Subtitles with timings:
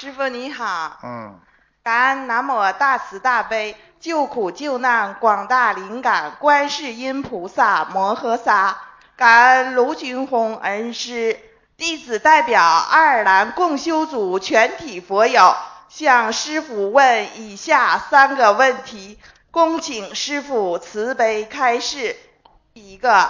[0.00, 1.40] 师傅你好，嗯，
[1.82, 8.76] 感恩南无大慈大悲救苦救难广大灵感观世音菩萨摩诃萨，
[9.16, 11.36] 感恩卢军红恩师，
[11.76, 15.56] 弟子代表爱尔兰共修组全体佛友
[15.88, 19.18] 向师傅问以下三个问题，
[19.50, 22.14] 恭请师傅慈悲开示。
[22.72, 23.28] 第一个，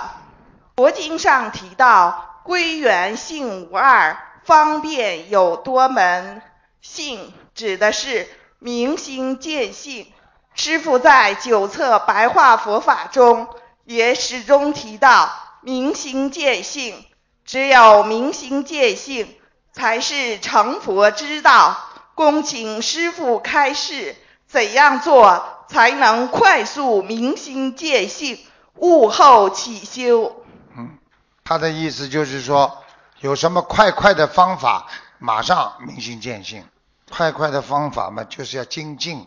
[0.77, 6.43] 佛经上提到归元性无二，方便有多门。
[6.81, 10.07] 性指的是明心见性。
[10.55, 13.49] 师父在九册白话佛法中
[13.85, 15.31] 也始终提到
[15.63, 17.05] 明心见性，
[17.45, 19.37] 只有明心见性
[19.73, 21.77] 才是成佛之道。
[22.15, 24.17] 恭请师父开示，
[24.49, 28.41] 怎样做才能快速明心见性，
[28.75, 30.43] 悟后起修？
[30.77, 30.99] 嗯，
[31.45, 32.83] 他的意思就是说，
[33.21, 36.67] 有什么快快的方法，马上明心见性。
[37.11, 39.27] 快快的方法嘛，就是要精进。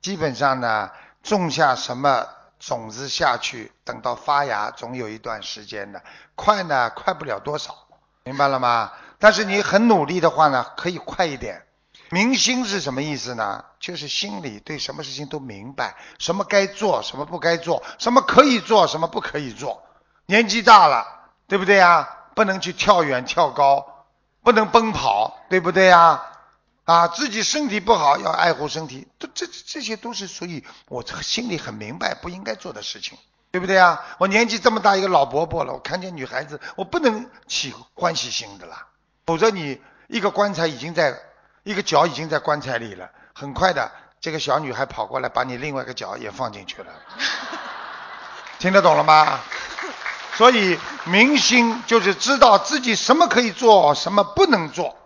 [0.00, 0.90] 基本上呢，
[1.22, 2.26] 种下什么
[2.58, 6.02] 种子下去，等到发芽，总有一段时间的。
[6.34, 7.74] 快呢，快不了多少，
[8.24, 8.92] 明白了吗？
[9.18, 11.64] 但是你很努力的话呢，可以快一点。
[12.10, 13.64] 明心是什么意思呢？
[13.80, 19.82] 就是心里对什么事情都明白，什么该做，什么不该做，什么可以做，什么不可以做。
[20.26, 21.06] 年纪大了，
[21.48, 22.08] 对不对呀？
[22.34, 23.91] 不能去跳远、跳高，
[24.42, 26.22] 不能奔跑，对不对呀？
[26.84, 33.16] 啊，自己身体不好要爱护身体，这这这些都是属于我这心里很明白不应该做的事情，
[33.52, 34.04] 对不对啊？
[34.18, 38.88] 我年纪这么大一个老伯伯了，我看见女孩子，我不能起欢喜心的啦，
[39.24, 41.16] 否则你一个棺材已经在，
[41.62, 46.92] 一个脚已经在棺材里了，很快的这个小女孩跑过来把你另外一个脚也放进去了，
[48.58, 49.38] 听得懂了吗？
[50.36, 54.96] 所以明心就是知道自己什么可以做，什么不能做。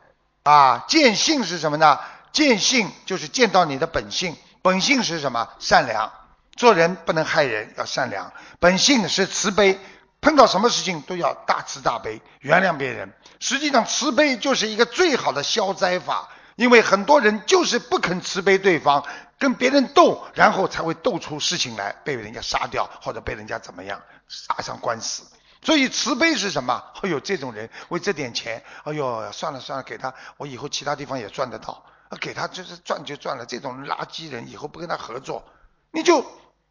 [0.44, 1.98] 啊，见性是什么呢？
[2.32, 5.48] 见性就是见到你的本性，本性是什么？
[5.58, 6.12] 善良，
[6.54, 8.32] 做人不能害人，要善良。
[8.60, 9.80] 本性是慈悲，
[10.20, 13.12] 碰到什么事情都要大慈大悲，原谅别人。
[13.40, 19.04] 实际上，慈悲就是一个最好的消灾法，因为很多人就是不肯慈悲对方，
[19.38, 24.00] 跟别人斗，然后才会斗出事情来，被人家杀掉或者被人家怎么样，
[24.48, 25.24] 打上官司。
[25.62, 26.82] 所以慈悲是什么？
[27.02, 31.84] 哎呦，这种人为这点钱，哎呦，算了算了，给他，我以后其他地方也赚得到，
[32.20, 33.44] 给他就是赚就赚了。
[33.46, 35.44] 这种垃圾人以后不跟他合作，
[35.90, 36.24] 你就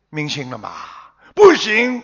[0.10, 0.72] 明心了嘛？
[1.34, 2.02] 不行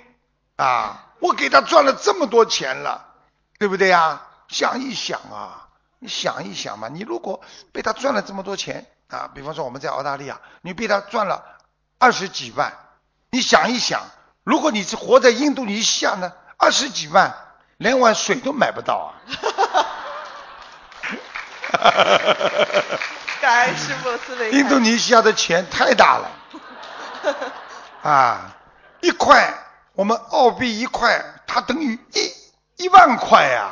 [0.57, 1.07] 啊！
[1.21, 3.13] 我给他赚了这么多钱了，
[3.57, 4.27] 对不对呀？
[4.49, 5.69] 想一想啊，
[5.99, 7.39] 你想一想嘛，你如果
[7.71, 11.43] 被他赚了这么多钱啊，比方说我们在澳大利亚，你被他赚了
[11.99, 12.73] 二十几万，
[13.29, 14.01] 你想一想，
[14.43, 16.31] 如果你是活在印度尼西亚呢？
[16.57, 17.33] 二十几万，
[17.77, 19.19] 连碗水都买不到啊！
[23.41, 24.51] 感恩师傅慈悲。
[24.51, 26.31] 印度尼西亚的钱太大了
[28.09, 28.55] 啊！
[29.01, 29.51] 一块，
[29.93, 33.71] 我们澳币一块，它等于一一万块呀。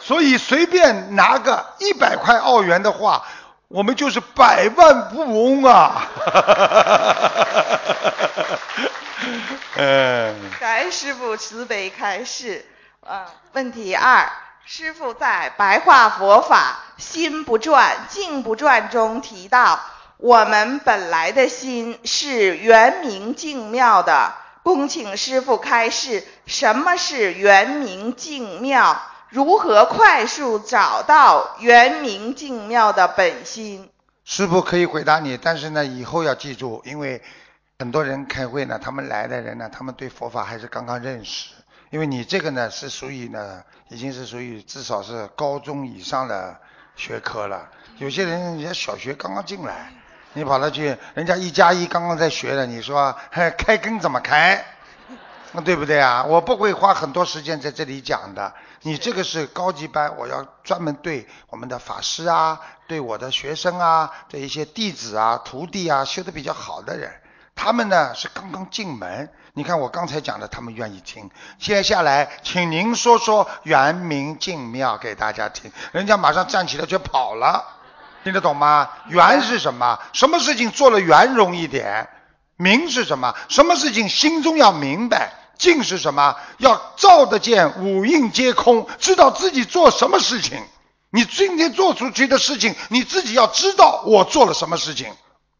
[0.00, 3.26] 所以随便拿个一百块澳元的话，
[3.68, 6.08] 我们就是百万富翁啊！
[9.76, 12.64] 嗯，感恩师傅慈悲开示。
[13.06, 14.26] 啊，问题二，
[14.64, 19.80] 师傅在白话佛法心不转境不转中提到，
[20.16, 24.32] 我们本来的心是圆明净妙的。
[24.62, 29.02] 恭请师傅开示，什么是圆明净妙？
[29.30, 33.90] 如何快速找到圆明净妙的本心？
[34.24, 37.22] 师傅可以回答你，但是呢，以后要记住，因为。
[37.80, 41.50] 很多人开会呢，他们来的人呢，他们对佛法还是刚刚认识。
[41.90, 46.56] 因为你这个呢，是属于呢，已经是属于至少是高中以上的
[46.96, 47.68] 学科了。
[47.98, 49.92] 有些人人家小学刚刚进来，
[50.32, 54.64] 你跑那去，人家一加一刚刚在学的，你说 开根怎么开？
[55.52, 56.24] 那对不对啊？
[56.24, 58.52] 我不会花很多时间在这里讲的。
[58.88, 67.12] 你这个是高级班，我要专门对我们的法师啊，对我的学生啊，对一些弟子啊、徒弟啊，修的比较好的人。
[67.54, 71.30] 他们呢是刚刚进门，你看我刚才讲的，他们愿意听。
[71.58, 75.70] 接下来，请您说说圆明净妙给大家听。
[75.92, 77.62] 人家马上站起来就跑了，
[78.24, 78.88] 听得懂吗？
[79.08, 79.98] 圆是什么？
[80.14, 82.08] 什么事情做了圆融一点？
[82.56, 83.34] 明是什么？
[83.50, 85.30] 什么事情心中要明白？
[85.58, 86.36] 净是什么？
[86.58, 90.62] 要照得见，五蕴皆空，知道自己做什么事情。
[91.10, 95.12] 你今天做出去的事情，你自己要知道我做了什么事情。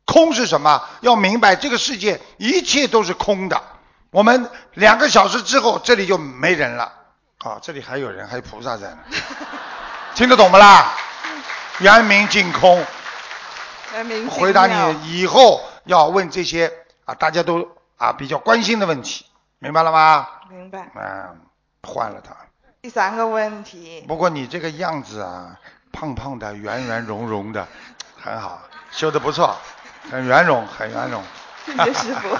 [0.04, 0.82] 空是什么？
[1.00, 3.62] 要明白这个世界一切都是空的。
[4.10, 6.92] 我们两个小时之后，这里就没人了。
[7.38, 8.98] 啊，这里还有人，还有菩萨在呢。
[10.14, 10.94] 听得懂不啦？
[11.80, 12.84] 圆明净空，
[14.30, 16.72] 回答你以后要问这些
[17.04, 19.24] 啊，大家都啊比较关心的问题，
[19.60, 20.28] 明白了吗？
[20.48, 20.88] 明白。
[20.94, 21.40] 嗯，
[21.82, 22.32] 换了他。
[22.80, 25.58] 第三个问题，不过你这个样子啊，
[25.90, 27.66] 胖胖的，圆圆融融的，
[28.16, 28.62] 很好，
[28.92, 29.56] 修的不错，
[30.08, 31.20] 很圆融，很圆融。
[31.66, 32.38] 谢谢师傅。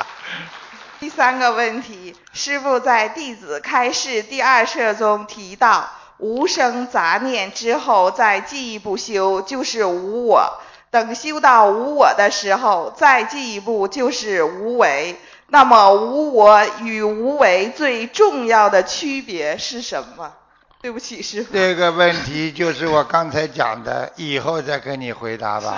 [1.00, 5.88] 第三个问题，师傅在《弟子开示》第二册中提到，
[6.18, 15.18] 无生杂念之后再进一步修就是无我，等修到无我的时候，再进一步就是无为。
[15.50, 20.32] 那么无我与无为最重要的区别是什么？
[20.80, 21.52] 对不起，师傅。
[21.52, 25.76] 这个问题就是我刚才讲的， 以后再跟你回答吧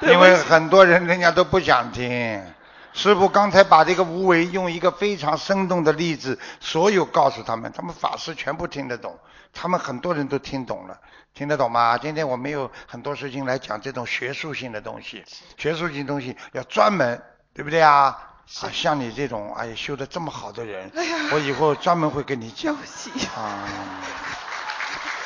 [0.00, 2.44] 因为很多人人家都不想听。
[2.92, 9.18] 师傅刚才把这个无为用一个非常生动的例子，所有告诉他们，他们法师全部听得懂，
[9.52, 10.98] 他们很多人都听懂了，
[11.34, 11.96] 听得懂吗？
[11.98, 15.24] 今天我没有很多事情来讲这种学术性的东西，
[15.56, 17.20] 学术性东西要专门，
[17.54, 18.16] 对不对啊？
[18.62, 20.90] 啊，像你这种哎呀修的这么好的人，
[21.32, 22.76] 我以后专门会跟你讲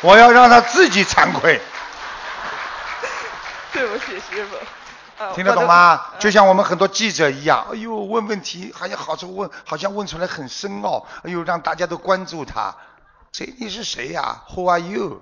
[0.01, 1.61] 我要让他自己惭愧，
[3.73, 4.57] 对不起，师傅。
[5.19, 6.01] 呃听得懂吗？
[6.13, 12.75] 呃就像我们很多记者一样，哎呦，问问题好像好处问，好像问出来很深奥，哎呦，让大家都关注他。
[13.33, 13.53] 谁？
[13.59, 15.21] 你是谁呀、w h o are you？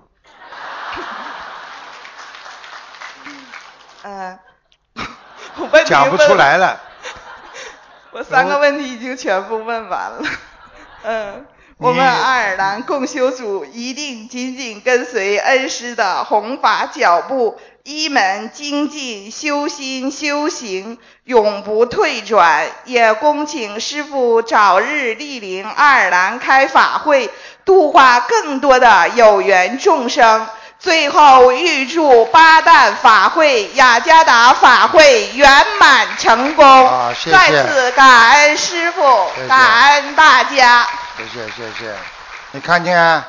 [5.86, 6.78] 讲不出来了。
[8.16, 10.22] 我三个问题已经全部问完了。
[11.04, 11.44] 嗯，
[11.76, 22.64] 我们爱尔兰共修组一定紧紧跟随恩师的弘法脚步，一门精进，修心修行，永不退转。
[22.86, 27.28] 也恭请师傅早日莅临爱尔兰开法会，
[27.66, 30.46] 度化更多的有缘众生。
[30.78, 35.48] 最后预祝八旦法会、雅加达法会圆
[35.80, 36.64] 满成功。
[36.64, 39.02] 啊谢谢再次感恩师傅
[39.48, 40.86] 感恩大家。
[41.16, 41.94] 谢谢谢谢。
[42.52, 43.22] 你看见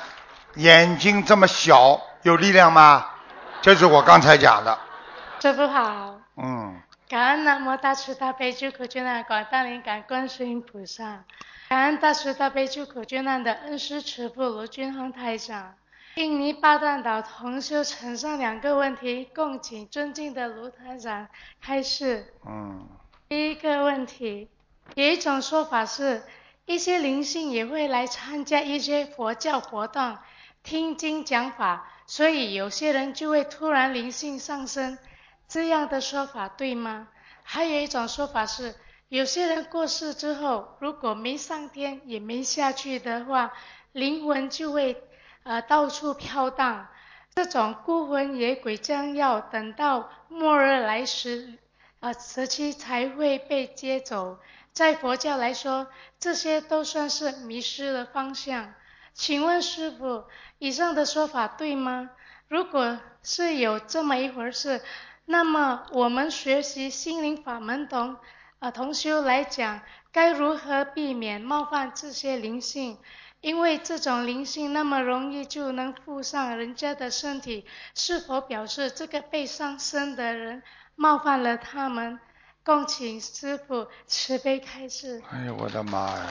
[0.55, 3.05] 眼睛这么小，有力量吗？
[3.61, 4.77] 这是我刚才讲的。
[5.39, 6.79] 这不好，嗯，
[7.09, 11.23] 感恩南无大慈大悲救苦救难广大灵感观世音菩萨，
[11.69, 15.73] 感恩大慈大悲救苦救难的恩师慈父卢军宏台长。
[16.17, 21.27] 印尼巴旦岛同修呈上两个问题，恭请尊敬的卢团长
[21.61, 22.33] 开示。
[22.43, 22.89] 嗯，
[23.29, 24.49] 第一个问题，
[24.95, 26.23] 有一种说法是，
[26.65, 30.17] 一些灵性也会来参加一些佛教活动，
[30.63, 34.97] 听经讲法，所以有些人就会突然灵性上升。
[35.47, 37.09] 这样的说法对吗？
[37.43, 38.73] 还有一种说法是，
[39.07, 43.53] 有些人过世之后，如果没上天也没下去的话，
[43.91, 45.03] 灵魂就会
[45.47, 46.87] 呃到处飘荡。
[47.33, 51.53] 这种孤魂野鬼将要等到末日来时，
[51.99, 54.39] 呃时期才会被接走。
[54.73, 55.87] 在佛教来说，
[56.19, 58.73] 这些都算是迷失了方向。
[59.13, 60.25] 请问师傅，
[60.59, 62.09] 以上的说法对吗？
[62.47, 64.81] 如果是有这么一回事，
[65.25, 68.17] 那么我们学习心灵法门同
[68.59, 72.97] 呃同修来讲，该如何避免冒犯这些灵性？
[73.41, 80.63] 因为这种灵性那么容易就能附上人家的身体，是否表示这个被上身的人
[80.95, 82.19] 冒犯了他们？
[82.63, 85.21] 恭请师傅慈悲开示。
[85.31, 86.25] 哎呀，我的妈呀！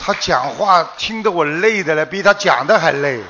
[0.00, 3.20] 他讲话听得我累的了，比他讲的还累。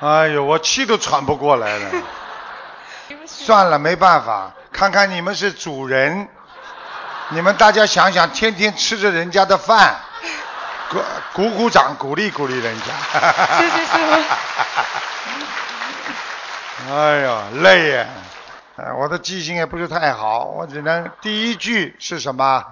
[0.00, 2.02] 哎呦，我气都喘不过来了。
[3.26, 6.28] 算了，没办法，看看你们是主人，
[7.30, 9.96] 你们大家想想，天天吃着人家的饭，
[10.90, 11.02] 鼓
[11.32, 12.84] 鼓鼓掌，鼓励鼓励人家。
[13.58, 14.12] 谢谢师傅。
[16.92, 18.06] 哎呀，累呀！
[18.76, 22.64] 哎，我的记性也不是太好，我只能第一句是什么？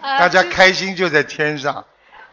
[0.00, 1.84] 呃 大家开心就在天上，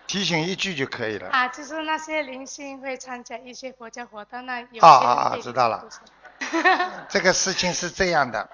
[0.05, 1.29] 提醒一句就可以了。
[1.31, 5.83] 啊，就是那些灵性会参加一些国家活动，那有些啊啊啊知道了
[7.09, 8.49] 这个事情是这样的，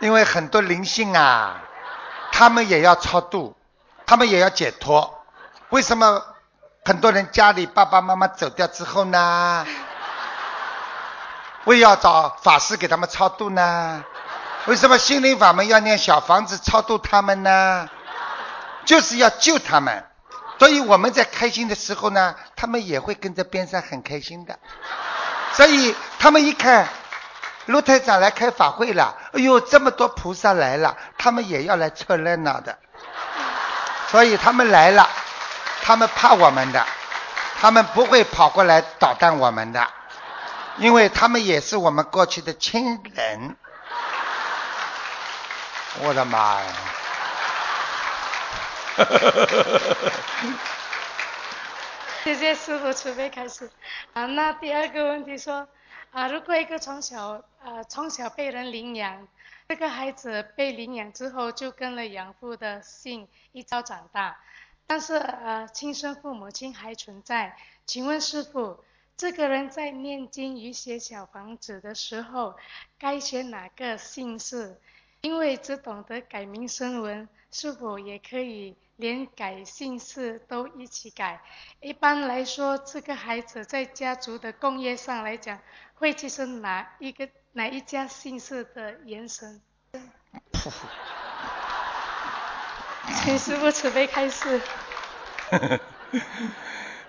[0.00, 1.60] 因为很多灵性啊，
[2.32, 3.56] 他们也要超度，
[4.06, 5.24] 他们也要解脱。
[5.70, 6.22] 为什么
[6.84, 9.66] 很多人家里爸爸妈妈走掉之后呢，
[11.64, 14.04] 为要找法师给他们超度呢？
[14.66, 17.88] 为什么心灵法门要念小房子超度他们呢？
[18.84, 20.04] 就是要救他们。
[20.58, 24.58] 所以我们在开心的时候呢，他们也会跟着边上很开心的。
[25.56, 26.86] 所以他们一看
[27.64, 32.78] 卢台长来开法会了，哎呦，这么多菩萨来了，他们也要来凑热闹的。
[34.10, 35.08] 所以他们来了，
[35.82, 36.86] 他们怕我们的，
[37.60, 39.88] 他们不会跑过来捣蛋我们的，
[40.76, 43.56] 因为他们也是我们过去的亲人。
[46.00, 46.66] 我的妈呀！
[52.26, 53.70] 谢谢师傅慈悲开始。
[54.12, 55.68] 啊，那第二个问题说，
[56.10, 59.28] 啊，如果一个从小呃从小被人领养，
[59.68, 64.36] 这个孩子被领养之后就跟了养父的姓一朝长大，
[64.88, 67.56] 但是呃亲生父母亲还存在，
[67.86, 68.82] 请问师傅，
[69.16, 72.56] 这个人在念经与写小房子的时候，
[72.98, 74.76] 该选哪个姓氏？
[75.20, 81.40] 因为只懂得改名声文，是否也可以连改姓氏都一起改？
[81.80, 85.58] 一般来说，这个孩子在家族的共业上来讲，
[85.94, 89.60] 会继承哪一个哪一家姓氏的延伸？
[93.22, 94.60] 请师傅慈悲开示。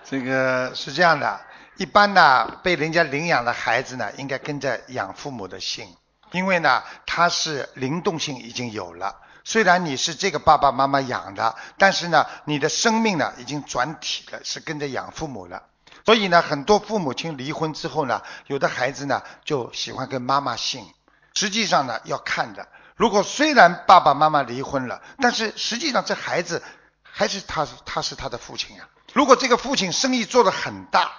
[0.04, 1.40] 这个是这样的，
[1.76, 5.96] 一般呢，被人家领养的孩子呢，应该跟着养父母的姓。
[6.32, 9.16] 因为呢，他是灵动性已经有了。
[9.48, 15.62] 虽然你是这个爸爸妈妈养的，但是呢，你的生命呢已经转体了，是跟着养父母了。
[16.04, 20.84] 所以呢，很多父母亲离婚之后呢，有的孩子呢就喜欢跟妈妈姓。
[21.32, 26.62] 实际上呢，要看的，如果虽然爸爸妈妈离婚了，但是实际上这孩子
[27.02, 28.86] 还是他他是他的父亲啊。
[29.14, 31.10] 如果这个父亲生意做得很大，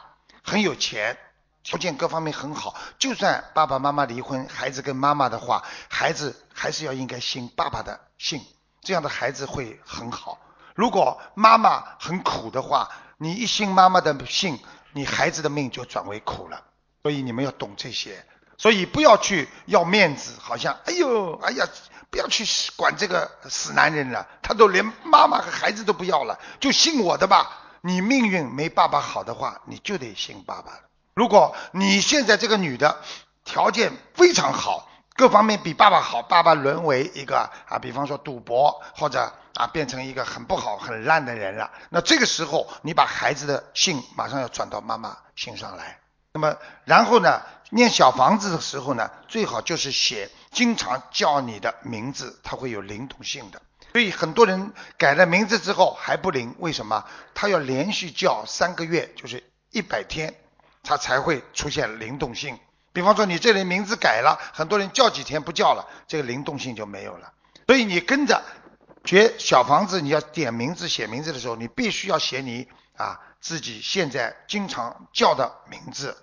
[0.43, 1.17] 很有钱。
[1.63, 8.45] 条件各方面很好，就算爸爸妈妈离婚，孩子跟妈妈的话，孩子还是要应该姓爸爸的信，
[8.81, 10.37] 这样的孩子会很好。
[10.75, 14.59] 如果妈妈很苦的话，你一信妈妈的信，
[14.93, 16.63] 你孩子的命就转为苦了。
[17.01, 18.25] 所以你们要懂这些，
[18.57, 21.65] 所以不要去要面子，好像哎呦哎呀，
[22.09, 22.43] 不要去
[22.75, 27.63] 管这个死男人了，他都连妈妈和孩子都不要了，就信我的吧。
[27.79, 30.77] 你命运没爸爸好的话，你就得信爸爸。
[31.13, 33.01] 如果你现在这个女的
[33.45, 34.88] 条件非常好，
[35.19, 45.99] 各方面比爸爸好，爸爸沦为一个啊，比方说赌博或者啊变成一个很不好很烂的人了，那这个时候你把孩子的姓马上要转到妈妈姓上来。
[46.31, 53.61] 那么然后呢，念小房子的时候呢，最好就是写经常叫你的名字，它会有灵动性的。
[53.91, 57.03] 所以很多人改了名字之后还不灵，为什么？
[57.35, 60.33] 他要连续叫三个月，就是一百天。
[60.81, 62.57] 他才会出现灵动性。
[62.99, 67.31] 比方说，你这人名字改了，很多人叫几天不叫了，这个灵动性就没有了。
[67.65, 68.43] 所以你跟着
[69.05, 76.17] 学小房子，你要点名字、写名字的时候，你必须要写你啊自己现在经常叫的名字。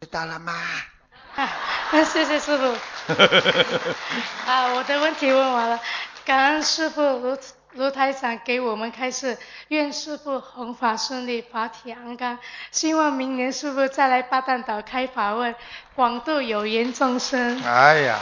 [0.00, 0.54] 知道了吗？
[1.34, 1.50] 啊
[1.92, 2.64] 谢谢师傅。
[4.50, 5.78] 啊，我的问题问完了，
[6.24, 7.52] 感恩师傅如此。
[7.74, 9.38] 卢台长给我们开示，
[9.68, 12.38] 愿师傅弘法顺利，法体安康。
[12.70, 15.54] 希望明年师傅再来八旦岛开法会，
[15.94, 17.62] 广度有缘众生。
[17.64, 18.18] 哎呀，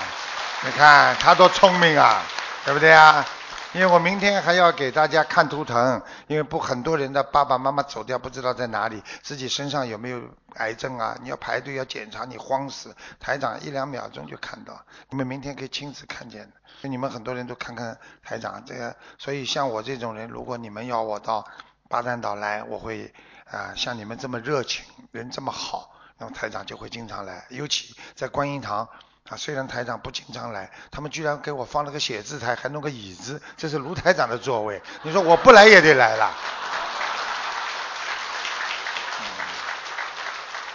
[0.64, 2.22] 你看他多聪明啊，
[2.64, 3.26] 对不对啊？
[3.72, 10.20] 因为我明天还要给大家看图腾，因为不很多人的爸爸妈妈走掉，不知道在哪里，自己身上有没有
[10.56, 11.16] 癌症啊？
[11.22, 12.92] 你要排队要检查，你慌死。
[13.20, 16.52] 台长一两秒钟就看到，你们明天可以亲自看见的。
[16.80, 21.46] 所以你们很多人都看看台长这个，所以像我这种人，如果你们要我到
[21.88, 23.14] 巴丹岛来，我会
[23.48, 28.88] 啊像你们这么热情，人这么好，那么台长就会经常来，尤其在观音堂。
[29.30, 34.82] 啊，虽然台长不经常来，他们居然给我放了个写字台，还弄个椅子，这是卢台长的座位。
[35.02, 36.34] 你说我不来也得来了。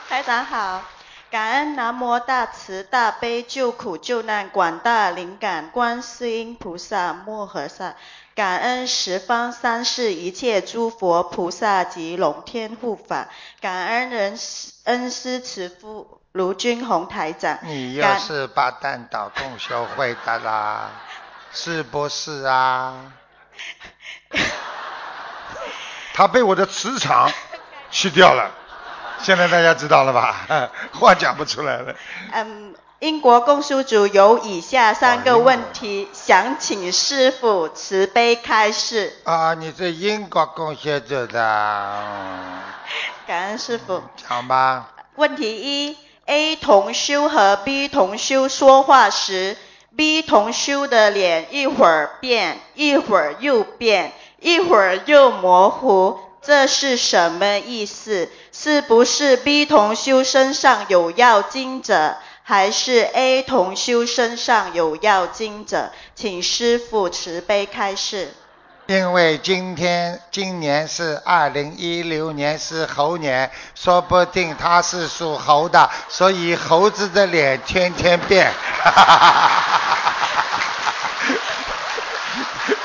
[0.07, 0.81] 台长好，
[1.29, 7.95] 感恩南无大慈大悲救苦救难广大灵感观世音菩萨摩诃萨，
[8.35, 13.27] 感恩十方三世一切诸佛菩萨及龙天护法，
[13.59, 14.39] 感恩人
[14.85, 16.21] 恩师慈父。
[16.35, 20.89] 卢军宏台长，你又是八旦岛共修会的啦，
[21.53, 23.13] 是不是啊？
[26.13, 27.31] 他被我的磁场
[27.89, 28.51] 去掉了，
[29.21, 30.69] 现在大家知道了吧？
[30.99, 31.95] 话讲不出来了。
[32.33, 39.13] 嗯，英国共修组有以下三个问题，想请师傅慈悲开示。
[39.23, 42.01] 啊，你是英国共修组的。
[43.25, 44.03] 感恩师傅。
[44.17, 44.89] 讲吧。
[45.15, 45.97] 问题一。
[46.25, 49.55] A 同修和 B 同修说话时
[49.95, 58.27] ，B 同修的脸一会儿变，一会儿又变，一会儿又模糊，这是什么意思？
[58.51, 65.91] 是不是 B 同修身上有要精者，还是 A 同修身上有要精者？
[66.15, 68.33] 请师父慈悲开示。
[68.87, 78.51] 因为今天今年是二零一六年是猴年，说不定他是属猴的，所以猴子的脸天天变。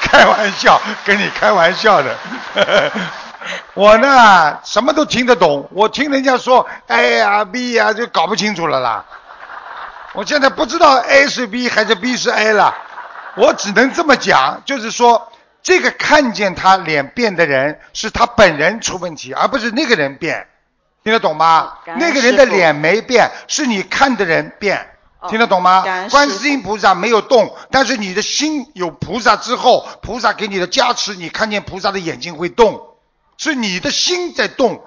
[0.00, 2.16] 开玩笑，跟你开玩笑的。
[3.74, 5.68] 我呢，什么都听得懂。
[5.70, 9.04] 我听人家说 A 呀 B 呀，就搞不清楚了啦。
[10.14, 12.74] 我现在不知道 A 是 B 还是 B 是 A 了。
[13.36, 15.29] 我只能这么讲，就是说，
[15.62, 20.46] 这个看见他脸变的人，是他本人出问题，而不是那个人变。
[21.02, 21.78] 听得懂吗？
[21.86, 24.86] 那个人的脸没变，是你看的人变。
[25.28, 25.84] 听得懂吗？
[26.10, 32.86] 观世音菩萨没有动，但是你的心有菩萨之后，菩萨给你的加持，你看见菩萨的眼睛会动。
[33.36, 34.82] 是你的心在动，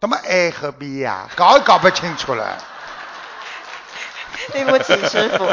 [0.00, 1.28] 什么 A 和 B 呀？
[1.34, 2.56] 搞也搞不清楚了。
[4.52, 5.46] 对不起，师傅。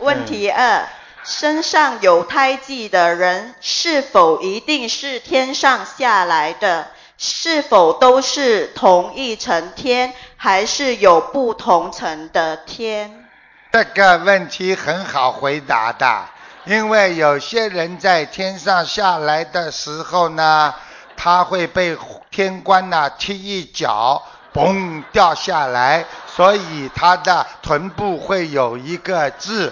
[0.04, 0.86] 问题二：
[1.28, 6.88] 身上有胎记的人，是否一定是天上下来的？
[7.18, 13.26] 是否都是同一层天，还是有不同层的天？
[13.72, 16.24] 这个问题很好回答的。
[16.64, 20.74] 因为有些人在天上下来的时候呢，
[21.14, 21.94] 他会被
[22.30, 24.22] 天官呢踢一脚，
[24.54, 29.70] 嘣掉下来，所以他的臀部会有一个痣。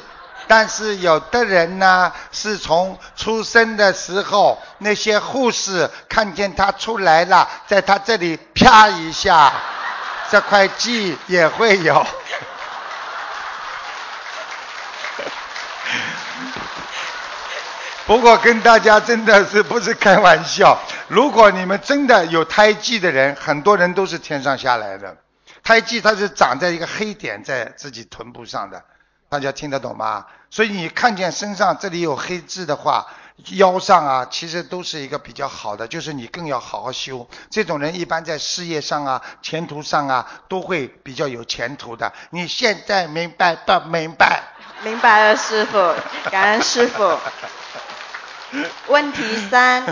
[0.49, 9.53] 但是有的人呢，是从出生的时候，那些护士看见他出来了，在他这里啪一下，
[10.31, 12.07] 这块记也会有。
[18.07, 20.79] 不过跟大家真的是不是开玩笑？
[21.09, 25.17] 如果你们真的有胎记的人，很多人都是天上下来的。
[25.65, 28.85] 胎记它是长在一个黑点在自己臀部上的，
[29.29, 30.27] 大家听得懂吗？
[30.51, 33.07] 所以你看见身上这里有黑痣的话，
[33.57, 37.29] 腰上啊，其实都是一个比较好的，就是你更要好好修。
[37.51, 42.13] 这种人一般在事业上啊、前途上啊，都会比较有前途的。
[42.31, 44.43] 你现在明白不明白？
[44.83, 45.95] 明白了，师傅，
[46.31, 47.19] 感恩师傅。
[48.87, 49.85] 问题三：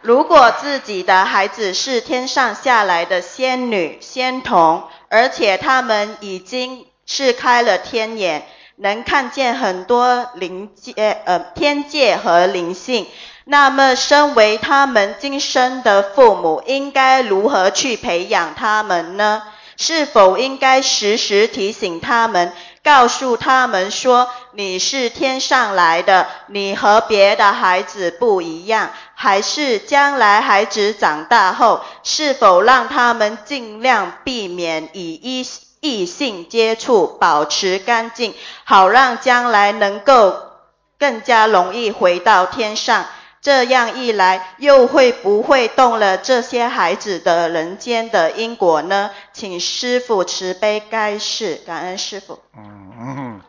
[0.00, 8.48] 如果自己的孩子是天上下来的仙女、仙童，而且他们已经是开了天眼，
[8.78, 10.92] 能看见很多灵界、
[11.24, 13.06] 呃天界和灵性，
[13.44, 19.42] 那么身为他们今生的父母，应该如何去培养他们呢？
[19.76, 22.52] 是否应该时时提醒他们？
[22.84, 28.90] 告诉他们说你是天上来的，你和别的孩子不一样。
[29.14, 35.44] 还是将来孩子长大后，是否让他们尽量避免以一
[35.80, 40.36] 异性接触，保持干净，好让将来能够
[40.98, 43.06] 更加容易回到天上。
[43.40, 49.10] 这样一来，又会不会动了这些孩子的人间的因果呢？
[49.32, 52.40] 请师傅慈悲开示，感恩师傅。
[52.56, 53.40] 嗯嗯，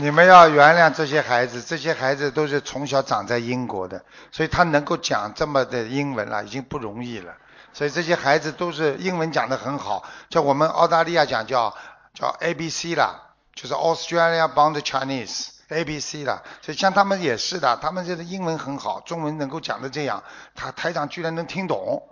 [0.00, 7.34] 你们要原谅这些孩子，这些孩子都是从小长在英国的，所以他能够讲这么的英文了，已经不容易了。
[7.76, 11.76] 所以这些孩子都是英文讲得很好，叫我们澳大利亚讲叫
[12.14, 13.16] 叫 A B C 啦，
[13.54, 15.48] 就是 Australia Bound Chinese。
[15.68, 20.22] A B C 啦，所以像他们也是的，他们这个英文很好，中文能够讲的这样，
[20.54, 22.02] 他台长居然能听懂，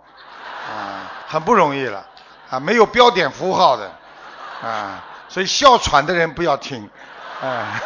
[0.69, 2.05] 啊，很不容易了，
[2.51, 3.89] 啊，没有标点符号的，
[4.61, 6.87] 啊，所以哮喘的人不要听，
[7.41, 7.81] 啊，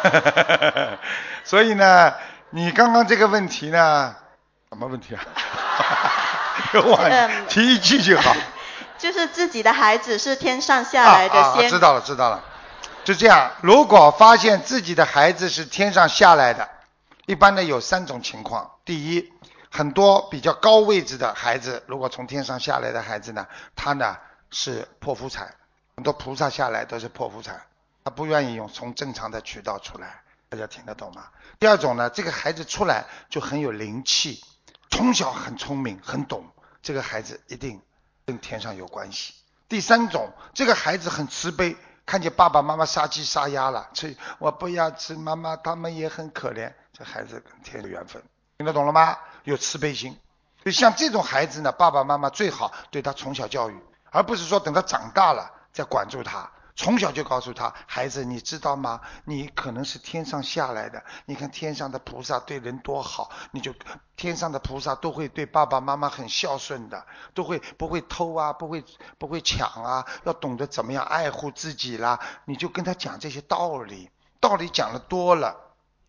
[1.44, 2.12] 所以呢，
[2.50, 4.14] 你刚刚这个问题呢，
[4.68, 5.22] 什么问题啊？
[7.48, 8.34] 提一句就好。
[8.98, 11.70] 就是自己的孩子是天上下来的先。
[11.70, 12.44] 知道了，知道了。
[13.02, 16.68] 就这样，如果发现自己的孩子是天上下来的，
[17.24, 18.70] 一般呢有三种情况。
[18.84, 19.32] 第一，
[19.70, 24.16] 很多比较高位置的孩子，如果从天上下来的孩子呢，他呢
[24.50, 25.50] 是破福财，
[25.96, 27.58] 很多菩萨下来都是破福财，
[28.04, 31.22] 他不愿意用从正常的渠道出来，大家听得懂吗？
[31.58, 34.44] 第二种呢，这个孩子出来就很有灵气，
[34.90, 36.44] 从小很聪明很懂，
[36.82, 37.80] 这个孩子一定
[38.26, 39.34] 跟天上有关系。
[39.68, 41.76] 第三种，这个孩子很慈悲。
[42.06, 46.72] 看见爸爸妈妈杀鸡杀鸭了，吃我不要吃，妈妈他们也很可怜。
[46.92, 48.20] 这孩子跟天有缘分，
[48.58, 49.16] 听得懂了吗？
[49.44, 50.18] 有慈悲心，
[50.64, 56.50] 就像这种孩子呢，爸爸妈妈最好对他从小教育，而不是说等他长大了再管住他。
[56.76, 59.00] 从小就告诉他，孩子，你知道吗？
[59.24, 61.02] 你可能是天上下来的。
[61.26, 63.74] 你看天上的菩萨对人多好，你就
[64.16, 68.84] 天上的菩萨都会对爸爸妈妈很孝顺的，都会不会偷啊，不会
[69.18, 72.18] 不会抢啊，要懂得怎么样爱护自己啦。
[72.44, 75.56] 你就跟他讲这些道理，道理讲的多了，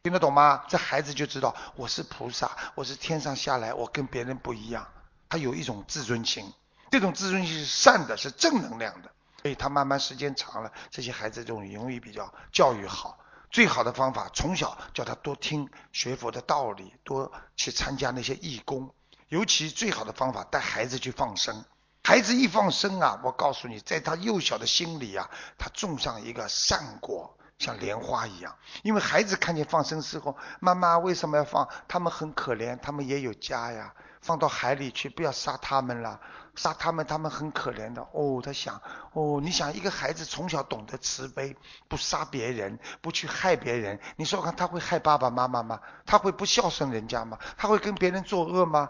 [0.04, 0.64] 听得懂吗？
[0.68, 4.88] 这孩子就知道我是菩萨，我是天上下来，我跟别人不一样。
[5.30, 6.54] 他有一种自尊心，
[6.92, 9.12] 这种自尊心是善的，是正能量的。
[9.42, 13.18] 所以他慢慢时间长了，这些孩子就容易比较教育好。
[13.50, 18.94] 最好的方法，从小叫他多听学佛的道理，多去参加那些义工。
[19.28, 21.66] 尤其最好的方法，带孩子去放生。
[22.04, 28.56] 孩子一放生啊，我告诉你，在他幼小的心里啊，他种上一个善果，像莲花一样。
[28.84, 31.68] 因为孩子看见放生时候，妈妈为什么要放？
[31.88, 33.94] 他们很可怜，他们也有家呀。
[34.22, 36.22] 放到海里去，不要杀他们了，
[36.56, 38.02] 杀他们他们很可怜的。
[38.12, 38.82] 哦，他想，
[39.14, 41.56] 哦，你想一个孩子从小懂得慈悲，
[41.88, 45.80] 不杀别人，不去害别人，你说看他会害爸爸妈妈吗？
[46.06, 47.38] 他会不孝顺人家吗？
[47.58, 48.90] 他会跟别人作恶吗？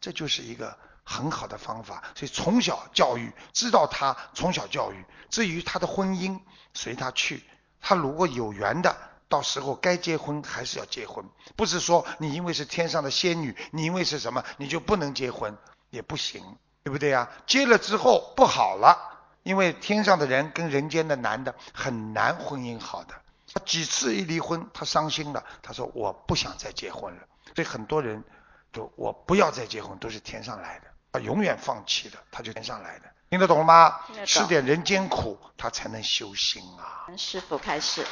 [0.00, 2.02] 这就是一个很好的方法。
[2.14, 5.04] 所以从小教育，知道他从小教育。
[5.30, 6.40] 至于他的婚姻，
[6.74, 7.42] 随他去。
[7.80, 8.96] 他如果有缘的。
[9.28, 11.24] 到时候该结婚还是要结婚，
[11.56, 15.56] 不是说你因为是天上的仙女，你因为是什么你就不能结婚
[15.88, 17.28] 也不行，对不对呀？
[17.46, 18.98] 结了之后不好了，
[19.42, 23.14] 因为天上的人跟人间的男的很难婚姻好的。
[23.54, 27.20] 他几次一离婚，他伤心了，他说我不想再结婚了。
[27.54, 28.24] 所以很多人
[28.72, 33.04] 都我不要再结婚，都是天上来的，他永远放弃了，他就天上来的。
[33.28, 34.00] 听得懂吗？
[34.26, 37.08] 吃点人间苦，他才能修心啊。
[37.16, 38.06] 师傅开始。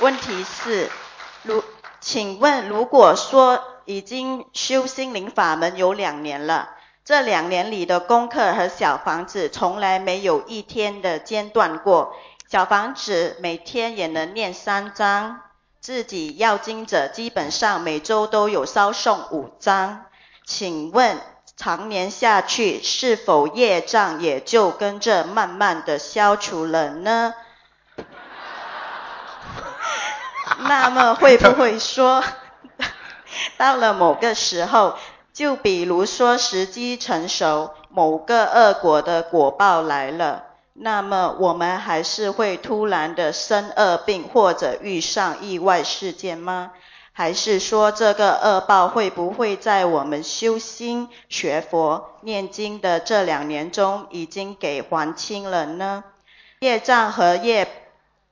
[0.00, 0.90] 问题是，
[1.42, 1.62] 如
[2.00, 6.68] 请问，如果说已经修心灵法门有两年了，
[7.04, 12.14] 这两年里的功课和小房子从来没有一天的间断过，
[12.48, 15.40] 小房子每天也能念三章，
[15.80, 20.04] 自己要经者基本上每周都有烧送五章，
[20.46, 21.18] 请问
[21.56, 27.34] 常年下去，是否业障也就跟着慢慢的消除了呢？
[30.62, 32.22] 那么会不会说，
[33.56, 34.96] 到了某个时候，
[35.32, 46.72] 就比如说时机成熟，某个恶果的果报来了，那么我们还是会突然的生恶病或者遇上意外事件吗？
[47.12, 56.04] 还是说这个恶报会不会在我们修心学佛念经的这两年中已经给还清了呢？
[56.60, 57.68] 业障和业。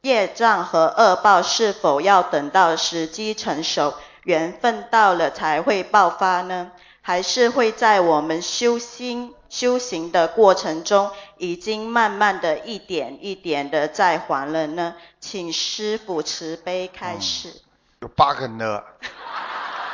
[0.02, 6.72] 业障和恶报是否要等到时机成熟、缘分到了才会爆发呢？
[7.00, 14.94] 还是会在我们修心修行的过程中，已经慢慢的一点一点的在还了呢？
[15.18, 17.62] 请师父慈悲开示。
[18.00, 18.83] 有八个呢，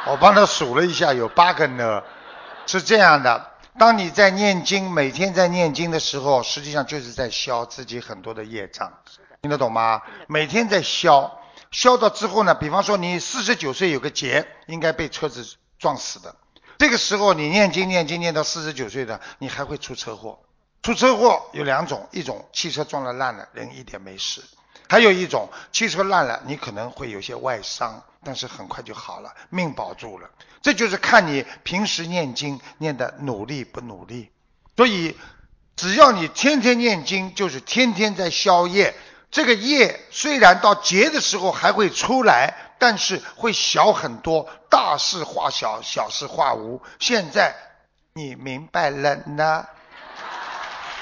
[0.08, 2.02] 我帮他数了一下，有八个呢。
[2.66, 8.92] 是这样的，当你在念经，每天在念经的时候，实际上就是在消自己很多的业障。
[9.42, 10.02] 听得懂吗？
[10.26, 11.38] 每天在消，
[11.74, 12.54] 消到之后呢？
[12.54, 15.44] 比方说你四十九岁有个劫，应该被车子
[15.76, 16.36] 撞死的。
[16.78, 20.38] 这个时候你念经念经念到四十九岁的，你还会出车祸。
[20.84, 24.40] 出车祸有两种，一种汽车撞了烂了，人一点没事；
[24.88, 30.30] 还有一种汽车烂了，你可能会有些外伤，但是很快就好了，命保住了。
[30.62, 34.30] 这就是看你平时念经念的努力不努力。
[34.76, 35.16] 所以
[35.74, 38.94] 只要你天天念经，就是天天在消业。
[39.34, 46.80] 这个业虽然到劫的时候还会出来，但是会小很多，大事化小，小事化无。
[47.00, 47.52] 现在
[48.12, 49.66] 你明白了呢？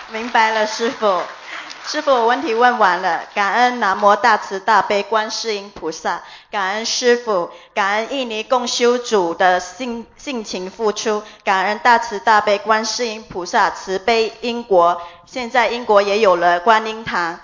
[0.09, 1.23] 明白了，师傅。
[1.85, 3.23] 师傅，我问题问完了。
[3.35, 15.03] 感恩南无大慈大悲观世音菩萨，感恩师傅，感恩印尼共修组的性性情付出，感恩大慈大悲观世音菩萨慈悲英国。
[15.27, 17.39] 现在英国也有了观音堂。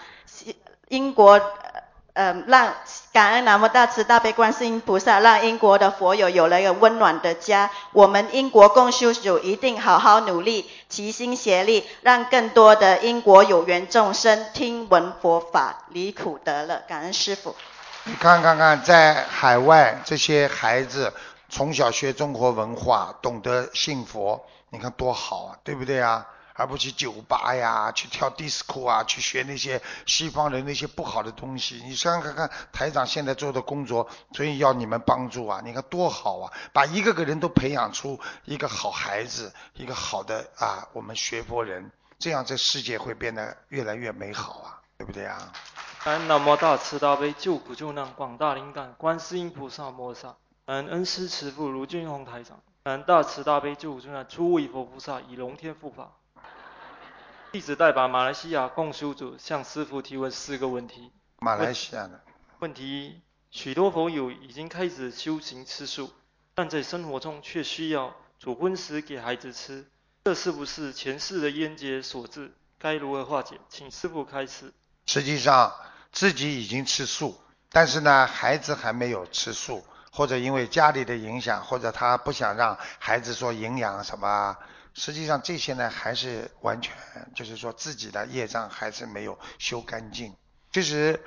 [0.88, 1.40] 英国，
[2.14, 2.74] 呃，让
[3.12, 7.70] 感恩南无大慈大悲观世音菩萨，让英国的佛友有了一个温暖的家。
[7.92, 16.82] 我们英国共修组一定好好努力，齐心协力，让更多的英国有缘众生听闻佛法，离苦得乐。
[16.88, 17.54] 感恩师父。
[18.04, 21.12] 你看看看，在海外这些孩子
[21.50, 26.26] 从小学中国文化，懂得信佛，你看多好啊，对不对啊？
[26.58, 31.80] 而不去酒吧呀，去跳迪斯科啊，去学那些西方人那些不好的东西。
[31.84, 35.62] 你想想看看，台长现在做的工作，所以要你们帮助啊！
[35.64, 45.52] 你看多好啊，把一个个人都培养出一个好孩子，一个好的啊，我们学佛人，这样这世界会变得越来越美好啊，对不对啊？
[46.26, 56.10] 南无大慈大悲救苦救难广大灵感观世音菩萨摩萨，恩恩师慈父卢俊宏台长，南大慈大悲救苦救难诸位佛菩萨以龙天护法。
[57.50, 61.10] 弟子代表马来西亚共修组向师傅提问四个问题。
[61.38, 62.20] 马来西亚的。
[62.58, 66.10] 问题一：许多佛友已经开始修行吃素，
[66.54, 69.86] 但在生活中却需要煮荤食给孩子吃，
[70.24, 72.52] 这是不是前世的冤结所致？
[72.78, 73.58] 该如何化解？
[73.70, 74.74] 请师傅开示。
[75.06, 75.72] 实际上
[76.12, 79.82] 自己已经吃素，但是呢，孩子还没有吃素，
[80.12, 84.54] 或者因为家里的影响，或者他不想让孩子说营养什么，
[84.98, 86.92] 实际上这些呢，还是完全
[87.32, 90.34] 就是说自己的业障还是没有修干净。
[90.72, 91.22] 其实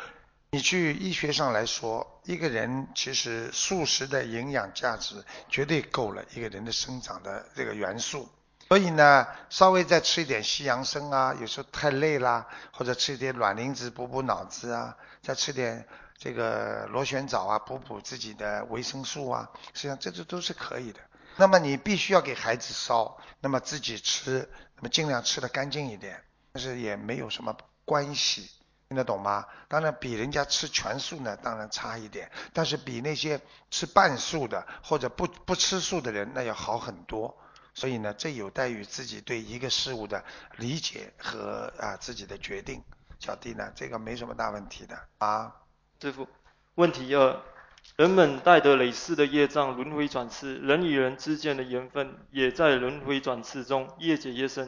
[0.50, 8.28] 你去医学上来说，一个人其实素食的营养价值绝对够了一个人的生长的这个元素。
[8.68, 21.00] 所以呢，稍微再吃一点西洋参啊，有时候太累啦，或者吃一点卵磷脂补补脑子啊，再吃点这个螺旋藻啊，补补自己的维生素啊，实际上这这都是可以的。
[21.38, 28.50] 那么你必须要给孩子烧，那么自己吃，那么尽量吃的干净一点，但是也没有什么关系，
[28.90, 29.46] 听得懂吗？
[29.68, 33.40] 当然比人家吃全素呢，当然差一点，但是比那些
[33.70, 37.38] 吃半素的或者不不吃素的人那要好很多。
[37.74, 40.22] 所以呢，这有待于自己对一个事物的
[40.58, 42.84] 理解和啊自己的决定。
[43.18, 45.56] 小弟呢，这个没什么大问题的啊。
[46.02, 46.28] 师傅，
[46.76, 47.42] 问题二：
[47.98, 54.68] 人们带着累世的业障轮回转世，人与人之间的缘分也在轮回转世中越结越深。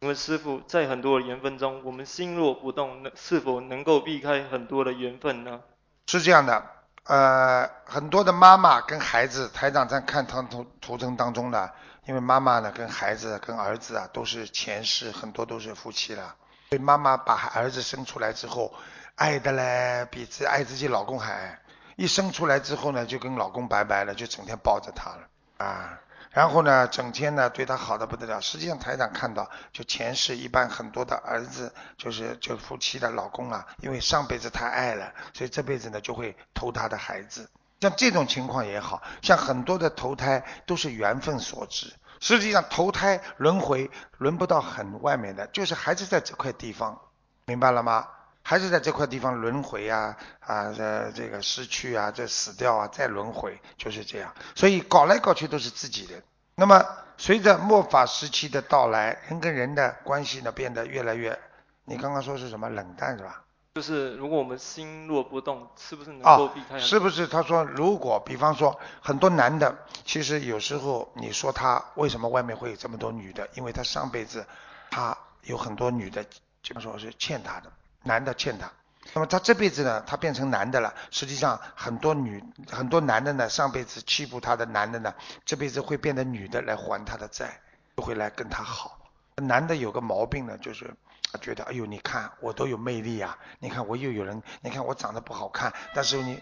[0.00, 5.60] 请问师傅，在很多的缘分中，我们心若不动，是否能够避开很多的缘分呢？
[6.08, 6.60] 是这样的，
[7.04, 11.70] 呃，很多的妈妈跟孩子，台长在看图图图腾当中呢。
[12.06, 16.34] 因为妈妈呢，跟孩子、跟儿子啊，都是前世很多都是夫妻了。
[16.70, 18.74] 所以妈妈把儿子生出来之后，
[19.14, 21.61] 爱的嘞比自爱自己老公还爱。
[22.02, 26.00] 一生出来之后呢，就跟老公拜拜了，就整天抱着他了啊。
[26.32, 28.40] 然后呢，整天呢对他好的不得了。
[28.40, 37.48] 实际上台长看到，就前世一般很多的儿子，就是就夫妻的老公啊，因为上辈子太爱了，所以这辈子呢就会投他的孩子。
[37.80, 41.94] 像这种情况也好像很多的投胎都是缘分所致。
[42.18, 43.88] 实际上投胎轮回
[44.18, 47.00] 轮不到很外面的，就是还是在这块地方，
[47.44, 48.08] 明白了吗？
[48.42, 54.32] 还是在这块地方轮回啊啊这这个失去啊这死掉啊再轮回就是这样。
[54.54, 56.22] 所以搞来搞去都是自己人。
[56.54, 56.84] 那么
[57.16, 61.38] 随着末法时期的到来，人跟人的关系呢变得越来越，
[61.84, 63.42] 你刚刚说是什么冷淡是吧？
[63.74, 66.78] 就是如果我们心若不动，是不是能够避开？
[66.78, 67.26] 是不是？
[67.26, 69.74] 他说，如果比方说很多男的，
[70.04, 73.48] 其实有时候你说他为什么外面会有这么多女的？
[73.54, 74.44] 因为他上辈子
[74.90, 76.22] 他有很多女的，
[76.62, 77.72] 基本说是欠他的，
[78.02, 78.70] 男的欠他。
[79.14, 87.60] 那么他这辈子呢，他变成男的了，实际上很多女很多男的呢，上辈子欺负他的男的呢，这辈子会变得女的来还他的债，
[87.96, 88.98] 就会来跟他好。
[89.36, 90.94] 男的有个毛病呢，就是。
[91.40, 93.38] 觉得，哎呦，你看我都有魅力啊！
[93.58, 96.38] 你看我又有人，你看我长得不好看，但是你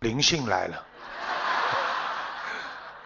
[0.00, 0.86] 灵性来了，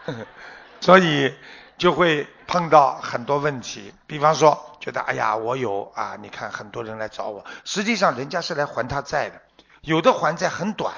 [0.82, 1.32] 所以
[1.78, 3.94] 就会碰到很多问题。
[4.06, 9.40] 比方说，觉得哎呀，我有啊，你看很多人来找我，实际上人家是来还他债的，
[9.82, 10.92] 有的还债很短，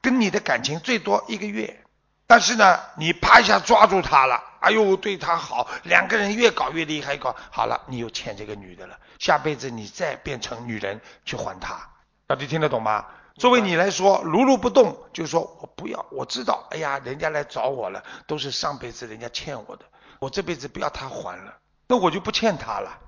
[0.00, 1.84] 跟你的感情最多一个月。
[2.26, 11.88] 但是呢，你啪一下抓住他了，哎呦，对他好，两个人越搞越厉害，搞好了，你又欠这个女的了，下辈子你再变成女人去还他，
[12.26, 13.06] 到底听得懂吗？
[13.36, 19.86] 作为你来说，如如不动，就是说我不要，我知道，哎呀，人家来找我了，都是上辈子人家欠我的，
[20.18, 21.54] 我这辈子不要他还了，
[21.86, 22.98] 那我就不欠他了，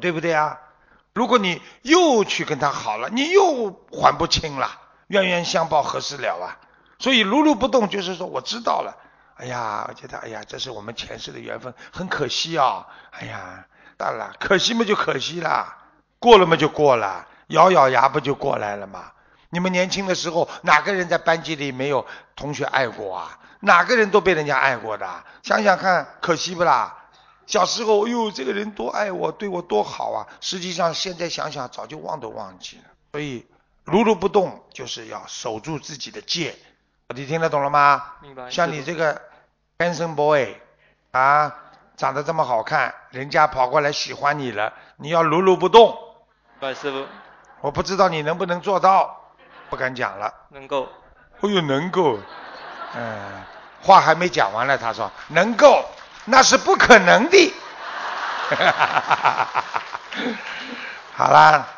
[0.00, 0.58] 对不对啊？
[1.14, 4.70] 如果你又去跟他好了，你又还不清了，
[5.08, 6.56] 冤冤相报何时了啊？
[6.98, 8.96] 所以如如不动，就是说我知道了。
[9.34, 12.86] 哎呀，我觉得，哎呀，这是我们前世的缘分，很可惜啊。
[13.10, 15.76] 哎呀，淡了，可惜嘛就可惜了，
[16.18, 19.12] 过了嘛就过了，咬咬牙不就过来了吗？
[19.50, 23.38] 你们年轻的时候，哪个人在班级里没有同学爱过啊？
[23.64, 25.08] 哪个人都被人家爱过的，
[25.42, 26.98] 想想看，可惜不啦？
[27.46, 30.26] 小时候，哎呦，这个人多爱我，对我多好啊！
[30.40, 32.84] 实际上，现在想想，早就忘都忘记了。
[33.12, 33.46] 所以，
[33.84, 36.56] 如如不动，就是要守住自己的戒。
[37.14, 38.14] 你听得懂了吗？
[38.22, 38.48] 明白。
[38.50, 39.20] 像你这个
[39.78, 40.56] handsome boy
[41.10, 41.54] 啊，
[41.96, 45.96] 长得这么好看，人家跑过来喜欢你了，你要如如不动。
[46.58, 47.06] 白师傅。
[47.60, 49.20] 我不知道你能不能做到，
[49.70, 50.32] 不敢讲了。
[50.50, 50.88] 能够。
[51.40, 52.18] 哎呦，能够。
[52.94, 53.44] 嗯，
[53.82, 55.84] 话还没讲完呢，他说能够，
[56.26, 57.54] 那是不可能的。
[61.14, 61.68] 好啦。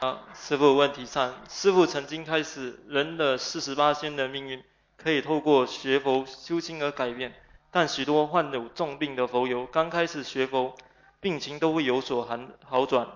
[0.00, 4.62] 好，师傅，问题三，师傅曾经开始人的四十八仙的命运。
[4.98, 7.32] 可以透过学佛修心而改变，
[7.70, 10.74] 但许多患有重病的佛友刚开始学佛，
[11.20, 13.06] 病情都会有所好好转，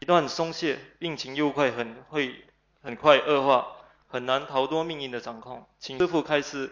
[0.00, 2.44] 一旦松懈，病情又快很会
[2.84, 3.66] 很快恶化，
[4.08, 5.66] 很难逃脱命运的掌控。
[5.80, 6.70] 请师傅开始，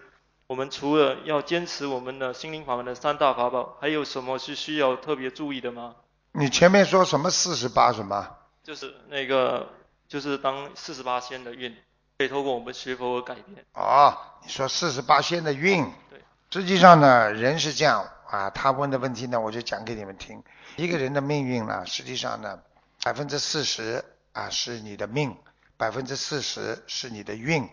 [0.51, 5.95] 我们除了要坚持我们的心灵法门的三大法宝，还有什么是需要特别注意的吗？
[6.33, 8.29] 你前面说什么四十八什么？
[8.65, 9.69] 就是那个，
[10.09, 11.73] 就是当四十八仙的运，
[12.19, 13.65] 可以透过我们学佛而改变。
[13.75, 20.43] 哦，你说四十八仙的运，对，实际上呢，人是这样啊，他问的问题呢，我就讲给你们听。
[20.75, 22.59] 一个人的命运呢，实际上呢，
[23.05, 25.37] 百分之四十啊是你的命，
[25.77, 27.69] 百分之四十是你的运，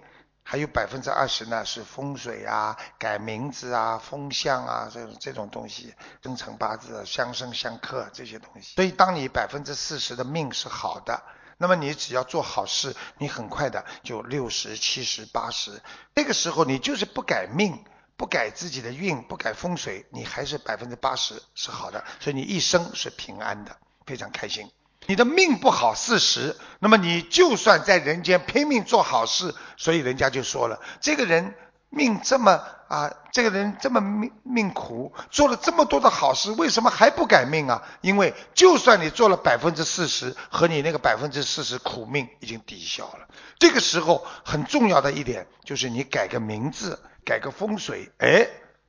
[0.50, 8.76] 还有百分之二十呢是风水啊、改名字啊、风向啊这种这种东西，生辰八字、相生相克这些东西。
[8.76, 11.22] 所以，当你百分之四十的命是好的，
[11.58, 15.82] 那么你只要做好事，你很快的就六十七十八十。
[16.16, 17.84] 那个时候你就是不改命。
[18.20, 24.72] 不改自己的运，不改风水，你还是百分之八十是好的，所以你一生是平安的，非常开心。
[25.08, 31.56] 你的命不好四十，那么你就算在人间拼命做好事，所以人家就说了，这个人
[31.90, 37.82] 命这么啊，这个人这么命命苦，做了这么多的好事，为什么还不改命啊？
[38.02, 43.28] 因为就算你做了百分之四十，和你那个百分之四十苦命已经抵消了。
[43.58, 47.00] 这个时候很重要的一点就是你改个名字。
[47.28, 48.48] 改个风水，哎，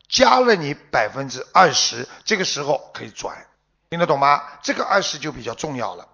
[0.08, 3.36] 加了你百分之二十，这个时候可以转，
[3.90, 4.42] 听得懂吗？
[4.62, 6.06] 这个二十就比较重要了。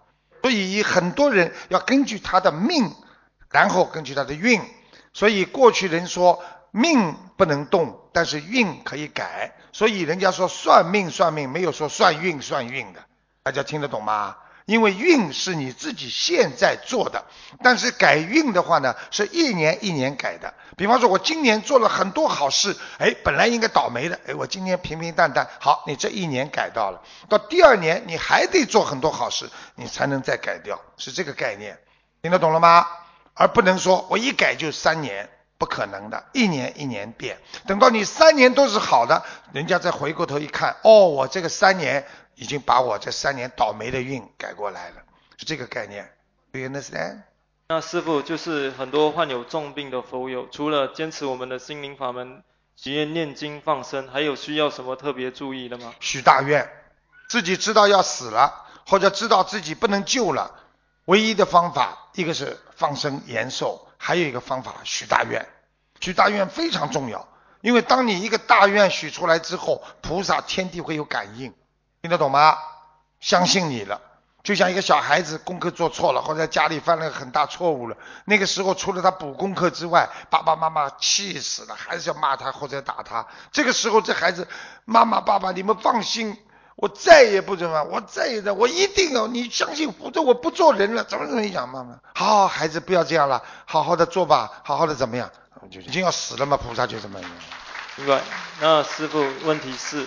[0.42, 2.94] 所以很多人要根据他的命，
[3.50, 4.60] 然后根据他的运。
[5.12, 9.56] 所以过去人说命不能动，但是运可以改。
[9.72, 13.00] 所以人家说算命算命，没有说算运算运的。
[13.42, 14.36] 大家听得懂吗？
[14.66, 17.22] 因为运是你自己现在做的，
[17.62, 20.54] 但是改运的话呢，是一年一年改的。
[20.76, 31.78] 比方说，我今年做了很多好事，哎，本来应该倒霉的，哎，我今年平平淡淡，好，你这一年改到了，到第二年你还得做很多好事，你才能再改掉，是这个概念，
[32.22, 32.86] 听得懂了吗？
[33.34, 39.22] 而不能说我一改就三年，不可能的，一年一年变，等到你三年都是好的，
[39.52, 42.06] 人家再回过头一看，哦，我这个三年。
[42.36, 44.96] 已经把我这三年倒霉的运改过来了，
[45.36, 46.10] 是这个概念。
[46.52, 47.22] Do you understand？
[47.68, 52.42] 那师傅就是很多患有重病的佛友，除了坚持我们的心灵法门，
[52.76, 55.94] 许愿念经放生，还有需要什么特别注意的吗？
[56.00, 56.70] 许大愿，
[57.28, 60.54] 自己知道要死了，或者知道自己不能救了，
[61.06, 65.48] 唯一的方法，一个是放生延寿，还有一个方法许大愿。
[66.00, 67.26] 许大愿非常重要，
[67.62, 71.54] 因为当你一个大愿许出来之后，菩萨天地会有感应。
[72.04, 72.58] 听得懂吗？
[73.18, 73.98] 相信你了，
[74.42, 83.26] 就像一个小孩子功课做错了，或者家里犯了很大错误了，那个时候除了他补功课之外，爸爸妈妈气死了，还是要骂他或者打他。
[83.50, 84.46] 这个时候，这孩子，
[84.84, 86.36] 妈妈爸爸，你们放心，
[86.76, 91.02] 我再也不怎么，我再也的，我一定要你相信，否则我不做人了。
[91.04, 95.30] 怎么怎么讲，妈妈，好好，孩子不要这样了，好好的做吧，好好的怎么样？
[95.70, 97.30] 就已经要死了嘛，菩萨就这么样。
[97.96, 98.20] 明白。
[98.60, 100.06] 那师傅，问题是？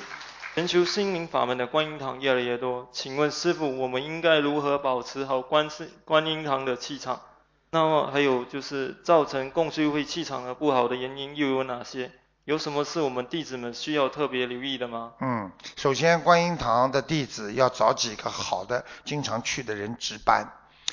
[0.58, 7.22] 全球心灵法门的观音堂越来越多，请问师傅，我们应该如何保持好观世观音堂的气场？
[7.70, 12.12] 那么还有就是造成共修会气场的不好的原因又有哪些？
[12.46, 15.13] 有什么是我们弟子们需要特别留意的吗？
[15.20, 20.43] 嗯，首先观音堂的弟子要找几个好的、经常去的人值班，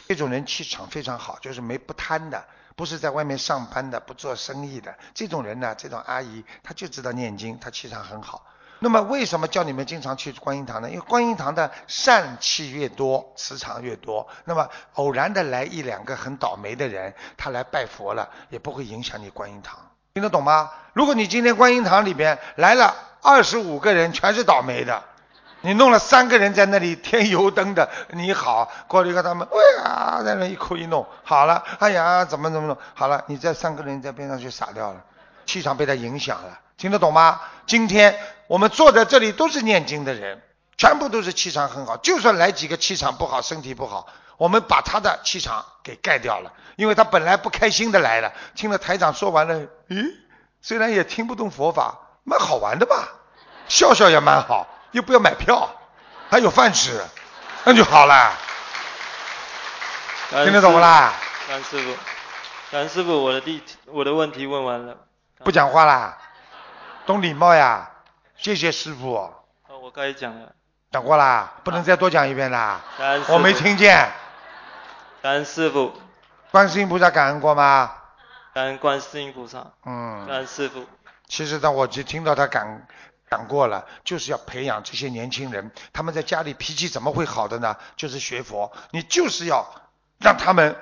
[0.07, 2.45] 这种人气场非常好，就是没不贪的，
[2.77, 8.45] 不是在外面上班的，不做生意的这种人呢，这种阿姨她就知道念经，她气场很好。
[8.81, 10.91] 那么为什么叫你们经常去观音堂呢？
[10.91, 14.27] 因为观音堂的善气越多，磁场越多。
[14.45, 19.79] 那么偶然的来一两个很倒霉的人，他来拜佛了，也不会影响你观音堂。
[20.13, 20.71] 听得懂吗？
[20.93, 25.03] 如果你今天观音堂里边来了二十五个人，全是倒霉的，
[25.63, 35.03] 你弄了三个人在那里添油灯的，你好，过了一个他们，哎呀，在那一哭一弄，好了，哎呀，怎么怎么弄，好了，你这三个人在边上就傻掉了，
[35.47, 36.61] 气场被他影响了。
[36.77, 37.41] 听得懂吗？
[37.67, 38.15] 今天
[38.47, 40.43] 我们坐在这里都是念经的人，
[40.77, 41.97] 全部都是气场很好。
[41.97, 50.15] 就算来几个气场不好、身体不好，我们把他的气场给盖掉了，因为他本来不开心的来了，听了台长说完了，咦，
[50.61, 53.09] 虽然也听不懂佛法，蛮好玩的吧？
[53.67, 55.71] 笑笑也蛮好，又不要买票，
[56.29, 57.03] 还有饭吃，
[57.65, 58.33] 那就好了。
[60.31, 61.15] 听得懂不啦？
[61.49, 61.97] 蓝师傅，
[62.73, 64.97] 蓝师傅，我的第我的问题问完了，
[65.45, 66.19] 不讲话啦。
[67.07, 67.91] 懂礼貌呀，
[68.45, 69.15] 谢谢师傅。
[69.15, 70.53] 哦，我刚才讲了。
[70.93, 72.79] 讲过啦，不能再多讲一遍啦。
[72.99, 74.07] 感恩我没听见。
[75.23, 75.95] 感恩师傅。
[76.51, 77.91] 观世音菩萨感恩过吗？
[78.53, 79.73] 感恩观世音菩萨。
[79.87, 80.27] 嗯。
[80.27, 80.85] 感恩师傅。
[81.27, 82.87] 其实呢，我就听到他感
[83.31, 87.75] 讲过了，就是要培养这些年轻人，他们在家里脾气怎么会好的呢？
[87.97, 89.65] 就是学佛，你就是要
[90.19, 90.77] 让他们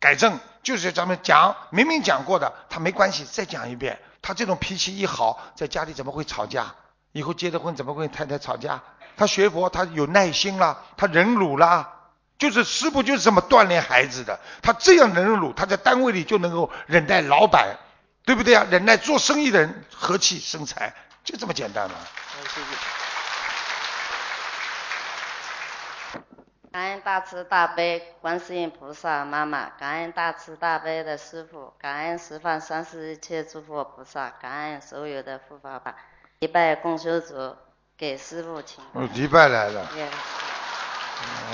[0.00, 4.00] 改正，就是咱们讲明明讲过的，他没关系，再讲一遍。
[4.20, 6.74] 他这种脾气一好，在家里怎么会吵架？
[7.14, 8.82] 以后结了婚怎么跟太太吵架？
[9.16, 11.88] 他学佛，他有耐心了，他忍辱了，
[12.36, 14.40] 就是师傅就是这么锻炼孩子的。
[14.60, 17.76] 他这样忍辱，他在单位里就能够忍耐老板，
[18.24, 18.66] 对不对啊？
[18.68, 20.92] 忍耐做生意的人和气生财，
[21.22, 21.94] 就这么简单嘛。
[22.42, 22.66] 谢谢。
[26.72, 35.94] 感恩大慈大悲观世音菩萨妈妈，感恩大慈大悲的师傅，感恩十方三世一切诸佛菩萨，感恩所有的护法法，
[36.44, 37.56] 一拜共修组
[37.96, 38.84] 给师傅请。
[38.92, 39.88] 哦，迪拜来了。
[39.96, 40.06] 也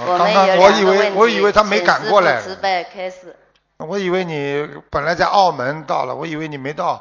[0.00, 3.36] 我刚刚我们我以为我以为他没赶过来傅慈悲开始。
[3.76, 7.00] 我以为你本来在澳门到了，我以为你没到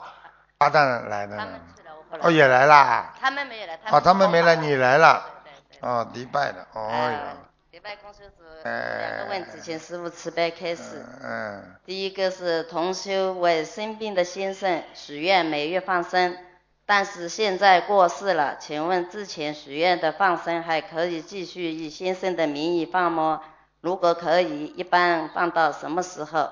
[0.59, 1.45] 巴旦来呢他。
[1.47, 2.19] 们去了。
[2.21, 3.11] 哦，也来啦。
[3.19, 5.25] 他们没有来，哦，他们没来，你来了。
[5.43, 5.89] 对对对。
[5.89, 6.67] 哦，迪拜的。
[6.73, 7.17] 哦呃哟。，
[7.71, 11.03] 礼拜公修组哎两个问题，请师傅慈悲开始。
[11.23, 11.75] 嗯。
[11.85, 16.37] 第一个是同修为生病的先生许愿每月放生，
[16.89, 23.43] 但是现在过世了，请问之前许愿的放生还可以继续以先生的名义放吗？
[23.79, 26.49] 如果可以，一般放到什么时候？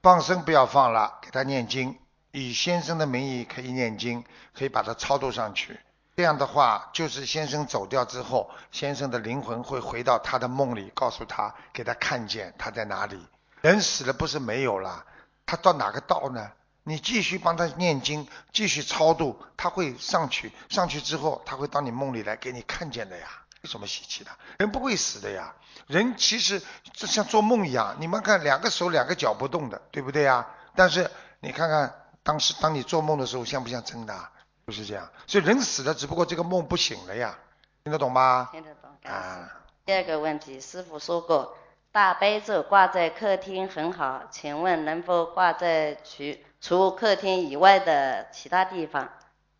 [0.00, 1.98] 放生不要放了，给他念经，
[2.30, 4.22] 以先生的名义可以念经，
[4.56, 5.80] 可以把它超度上去。
[6.14, 13.18] 这样的话，就是先生走掉之后，先生的灵魂会回到他的梦里，告诉他，给他看见他在哪里。
[13.62, 15.04] 人死了不是没有了，
[15.44, 16.52] 他到哪个道呢？
[16.84, 20.52] 你继续帮他念经，继续超度，他会上去。
[20.68, 23.26] 上去之后，他会到你梦里来给你看见的呀。
[23.60, 24.30] 有什么稀奇的？
[24.58, 25.54] 人不会死的呀。
[25.86, 26.60] 人其实
[26.92, 30.44] 就像做梦一样，你们看两个手两个脚不动的，对不对呀？
[30.74, 31.08] 但是
[31.38, 34.32] 你看看当时当你做梦的时候，像不像真的啊？
[34.64, 35.08] 不是这样。
[35.26, 37.38] 所以人死了，只不过这个梦不醒了呀。
[37.84, 38.48] 听得懂吗？
[38.50, 38.90] 听得懂？
[39.04, 39.48] 啊，
[39.84, 41.56] 第二个问题，师傅说过，
[41.92, 46.22] 大悲咒挂在客厅很好，请问能否挂在除
[46.62, 49.08] 除客厅以外的其他地方？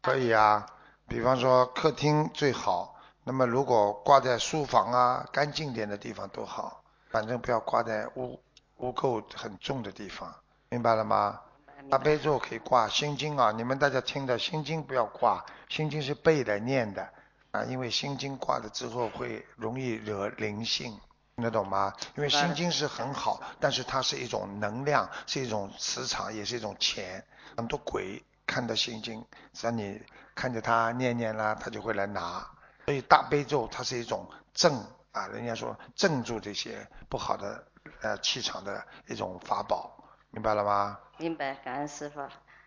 [0.02, 0.64] 可以啊。
[1.08, 2.94] 比方说客厅最好，
[3.24, 6.80] 那么如果挂在书房啊，干净点的地方都好，
[7.10, 8.40] 反正不要挂在污
[8.76, 10.32] 污垢很重的地方，
[10.68, 11.40] 明白了吗？
[11.90, 17.08] 大悲咒可以挂，心经啊，你们大家听的心经不要挂，心经是背的念的
[17.50, 20.96] 啊，因为心经挂了之后会容易惹灵性，
[21.36, 21.92] 听得懂吗？
[22.16, 27.24] 因为心经是很好，但是它是一种能量，是一种磁场，也是一种钱，
[27.56, 30.00] 很多鬼看到心经，只要你
[30.34, 32.46] 看着它念念啦，他就会来拿，
[32.84, 34.72] 所以大悲咒它是一种镇
[35.12, 37.66] 啊，人家说镇住这些不好的
[38.02, 39.90] 呃气场的一种法宝，
[40.30, 40.98] 明白了吗？
[41.18, 42.20] 明白，感恩师傅。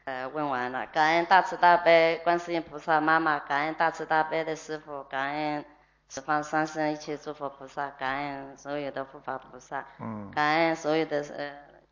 [0.06, 5.66] 呃，问完了，感恩大慈大悲观世音菩萨妈妈，感恩大慈大悲的师傅，感恩
[6.10, 11.24] 十方三世一切诸佛菩萨，感恩所有的护法菩萨，嗯，感恩所有的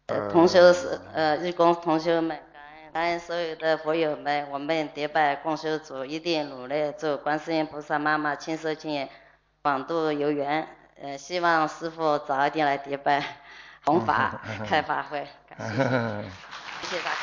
[0.07, 9.09] 呃同修是呃义工同修们，感恩感恩所有的佛友们，我们迪拜共修组一定努力祝观世音菩萨妈妈亲手亲眼，
[9.61, 10.67] 广度有缘。
[11.01, 13.21] 呃，希望师傅早一点来迪拜
[13.83, 14.39] 弘法
[14.69, 15.83] 开法会，感谢。
[16.87, 17.17] 谢谢大家。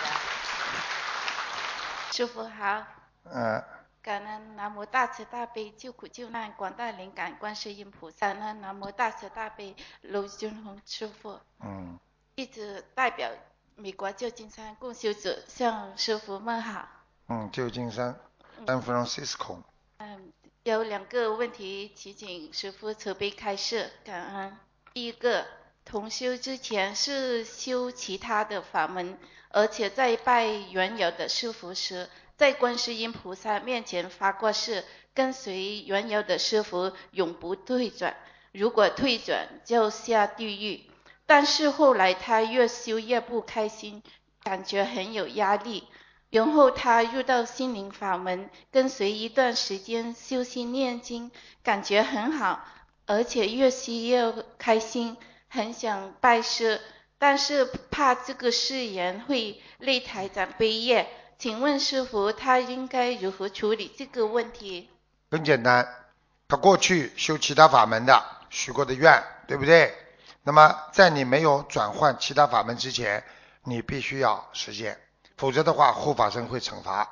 [2.11, 2.83] 师傅好，
[3.25, 3.63] 嗯，
[4.03, 11.99] 感恩南无大慈大悲救苦救难广大灵感观世音菩萨，感恩南无大慈大悲卢军宏师傅，嗯，
[12.35, 13.31] 一直代表
[13.77, 16.89] 美国旧金山共修者向师傅问好。
[17.29, 18.19] 嗯，旧金山
[18.67, 19.59] ，San Francisco，
[19.99, 20.33] 嗯，
[20.63, 24.57] 有两个问题，祈请师傅慈悲开示，感恩。
[24.95, 25.47] 第一个，
[25.85, 29.19] 同修之前是修其他的法门，
[29.51, 32.09] 而且在拜原有的师傅时，
[32.41, 34.83] 在观世音菩萨面前发过誓，
[35.13, 38.17] 跟随原有的师傅永不退转，
[38.53, 40.91] 如果退转就下地狱。
[41.27, 44.03] 但是后来他越修越不开心，
[44.43, 45.85] 感觉很有压力。
[46.31, 51.31] 然后他入到心灵法门，跟随一段时间修心念经，
[51.63, 52.65] 感觉很好，
[53.05, 55.19] 而且越修越开心，
[55.51, 56.81] 很想拜师，
[57.19, 61.07] 但是怕这个誓言会擂台长悲业。
[61.41, 64.91] 请问师傅，他应该如何处理这个问题？
[65.31, 65.89] 很简单，
[66.47, 69.91] 他过去修其他法门的许过的愿，对不对？
[70.43, 73.25] 那么在你没有转换其他法门之前，
[73.65, 75.01] 你必须要实现，
[75.39, 77.09] 否则的话护法神会惩罚。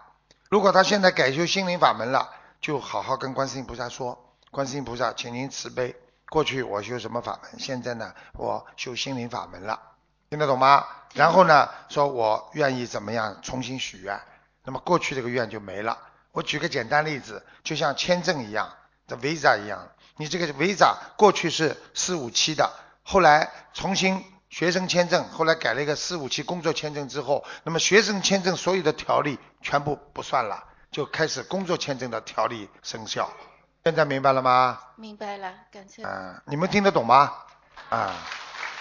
[0.51, 2.29] 如果他现在改修心灵法门了，
[2.61, 5.97] 就好好跟观世音菩萨说，观世音菩萨，请您慈悲。
[6.29, 9.81] 过去我修什么法门，现在呢，我修心灵法门了，
[10.31, 10.87] 听得懂吗？
[11.14, 14.20] 然后呢，说我愿意怎么样重新许愿，
[14.64, 15.97] 那么过去这个愿就没了。
[16.33, 18.70] 我举个简单例子，就像签证一样
[19.07, 22.70] 的 Visa 一样，你这个 Visa 过去是四五七的，
[23.03, 33.31] 后来重新学生签证，后来改了一个四五七工作签证之后，那么学生签证所有的条例全部不算了，就开始工作签证的条例生效。
[33.85, 34.79] 现在明白了吗？
[34.97, 36.03] 明白了，感谢。
[36.05, 37.33] 嗯，你们听得懂吗？
[37.89, 38.14] 啊，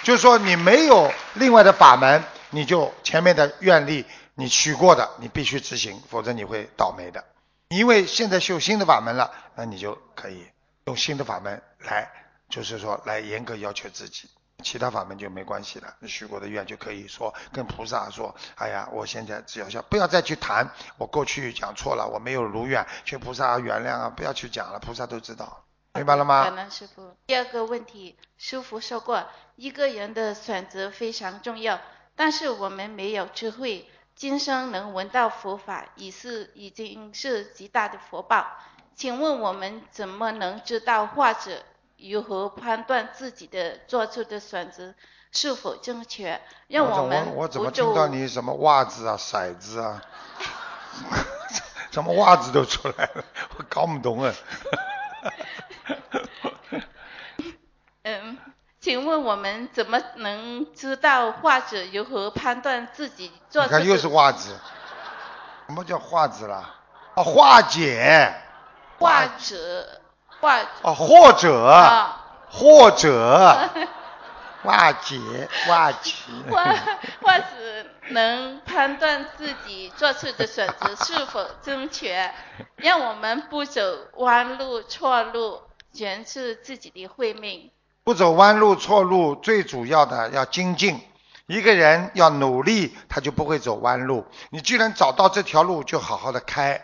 [0.03, 7.23] 就是说你没有另外的法门，你就前面的愿力你许过的，你必须执行，否则你会倒霉的。
[7.69, 10.47] 因为现在修新的法门了，那你就可以
[10.85, 12.09] 用新的法门来，
[12.49, 14.29] 就是说来严格要求自己，
[14.63, 15.93] 其他法门就没关系了。
[15.99, 25.65] 你许过的愿就可以说跟菩萨说，哎呀，我现在只要想，不要再去谈我过去讲错了，我没有如愿，求菩萨原谅啊，不要去讲了，菩萨都知道，
[25.97, 26.43] 明白了吗？
[26.43, 27.11] 感恩师傅。
[27.25, 29.25] 第二个问题，师傅说过，
[29.55, 31.79] 一个人的选择非常重要，
[32.15, 38.45] 但是我们没有智慧，今生能闻到佛法，已是已经是极大的福报。
[38.95, 41.63] 请问我们怎么能知道或者
[41.97, 44.93] 如何判断自己的做出的选择
[45.31, 46.39] 是否正确？
[46.67, 50.01] 让我怎们么我怎么不走听到你什么袜子啊、骰子啊，
[51.91, 53.25] 什么袜子都出来了，
[53.57, 54.31] 我搞不懂啊。
[58.03, 58.37] 嗯，
[58.79, 64.55] 请问我们怎么能知道画者如何判断自己做你看又是袜子，
[65.67, 66.75] 什么叫化子啦？
[67.15, 68.33] 啊，化解。
[68.99, 69.09] 或
[69.39, 70.01] 者
[70.39, 71.65] 画啊，或者。
[71.65, 72.23] 啊。
[72.49, 73.69] 或者。
[74.63, 75.19] 化 解
[75.65, 76.13] 化解。
[76.49, 76.57] 或
[77.21, 77.43] 或者
[78.09, 82.33] 能判断自己做出的选择是否正确，
[82.77, 83.81] 让我们不走
[84.13, 85.61] 弯路错路，
[85.97, 87.71] 全是自己的慧命。
[88.03, 91.01] 不走弯路错路，最主要的要精进。
[91.47, 94.25] 一个人要努力，他就不会走弯路。
[94.51, 96.79] 你既然找到这条路，就好好的开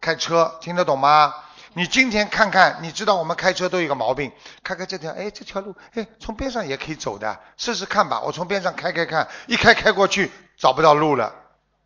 [0.00, 1.32] 开车，听得懂吗？
[1.74, 4.32] 你今天看看，你知道我们开车都有一个毛病，
[4.64, 8.20] 看看这条，哎，这条路，哎，从边上也可以走的，试试看吧。
[8.20, 11.32] 我从边上开开看，一开开过去找不到路了，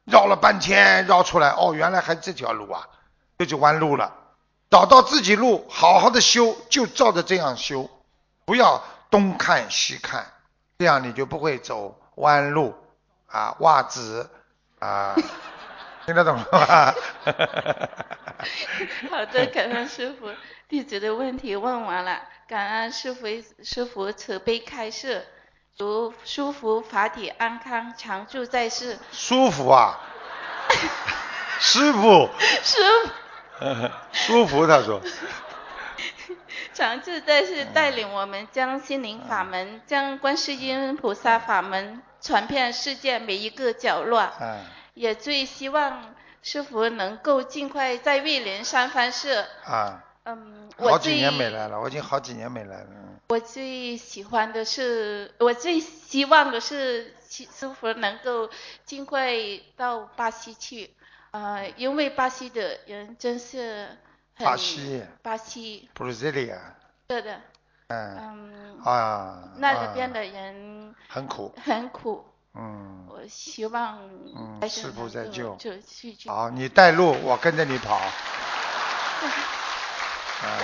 [0.06, 2.86] 绕了半天绕出来，哦，原来还这条路啊，
[3.38, 4.14] 这就弯路了。
[4.70, 7.90] 找到自己路，好好的修，就照着这样修，
[8.44, 10.24] 不要东看西看，
[10.78, 12.74] 这样你就不会走弯路。
[13.32, 14.28] 啊，袜子
[14.80, 15.14] 啊，
[16.04, 16.44] 听得懂吗？
[19.08, 20.32] 好的，感恩师傅，
[20.68, 23.26] 弟子的问题问完了，感恩师傅
[23.62, 25.28] 师傅慈悲开示，
[25.78, 28.98] 祝舒服法体安康，常驻在世。
[29.12, 30.00] 舒服啊，
[31.60, 32.28] 师傅，
[32.64, 33.10] 师傅
[34.12, 35.00] 舒服，他说，
[36.72, 44.28] 长治在是，带领我们将心灵法门、将观世音菩萨法门传遍世界每一个角落。
[44.40, 49.46] 嗯也最希望师傅能够尽快在玉林山翻社。
[49.64, 52.86] 啊，嗯，我好几年没来了，我已经好几年没来了。
[53.28, 58.50] 我最喜欢的是，我最希望的是师师傅能够
[58.84, 59.32] 尽快
[59.76, 60.90] 到巴西去，
[61.32, 63.86] 呃，因为巴西的人真是
[64.34, 65.04] 很巴西。
[65.22, 66.58] 巴西，Brasilia，
[67.06, 67.40] 对的，
[67.88, 68.16] 嗯。
[68.18, 72.24] 嗯，啊，那那边的人很苦，很苦，
[72.54, 73.98] 嗯，我希望
[74.34, 75.78] 嗯还是师傅在救就。
[75.80, 76.14] 去。
[76.14, 76.32] 救。
[76.32, 78.00] 好，你带路，我跟着你跑。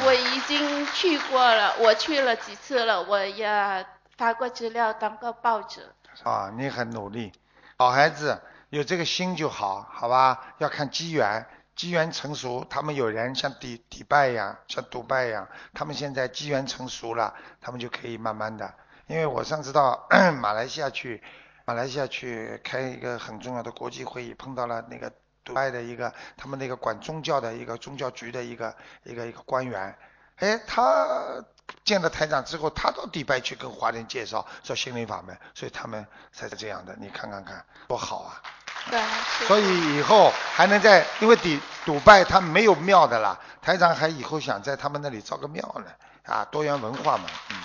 [0.07, 3.87] 我已经去过了，我去了几次了，我也
[4.17, 5.87] 发过资料，当过报纸。
[6.23, 7.31] 啊，你很努力，
[7.77, 8.41] 好孩子，
[8.71, 10.55] 有这个心就好，好吧？
[10.59, 11.47] 要看机缘，
[11.77, 18.75] 机缘成熟，他们有人像迪迪拜呀，像迪拜呀，他们现在机缘成熟了，他们就可以慢慢的。
[19.07, 20.09] 因为我上次到
[20.41, 21.23] 马来西亚去，
[21.64, 25.09] 马来西亚去开一个很重要的国际会议，碰到了那个
[25.45, 29.97] 迪拜的一个他们那个管宗教的一个宗教局的一个一个一个官员，
[30.37, 31.45] 哎，他
[31.85, 36.97] 见了台长之后，他到迪拜去跟华人介绍说心灵法门，所以他们才是这样的。
[36.99, 38.43] 你看看看，多好啊！
[38.91, 39.01] 对，
[39.47, 45.87] 所以以后还能在，因为迪迪拜他没有庙的啦，台长还以后想在他们那里造个庙呢，
[46.24, 47.57] 啊，多元文化嘛，嗯。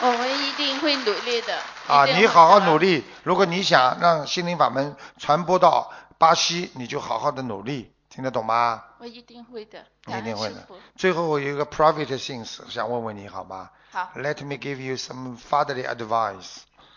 [0.00, 1.56] 我们一定会努力的。
[1.86, 2.78] 啊，你好好努。
[2.78, 3.04] 力。
[3.22, 8.82] 如果你想让心灵法门传播到巴西，你就好好的努力，听得懂吗？
[8.98, 9.86] 我一定会的。
[10.06, 10.66] 你一定会的。
[10.96, 16.56] 最后我有一个 private things 想问问你好吗好，？Let me give you some fatherly advice。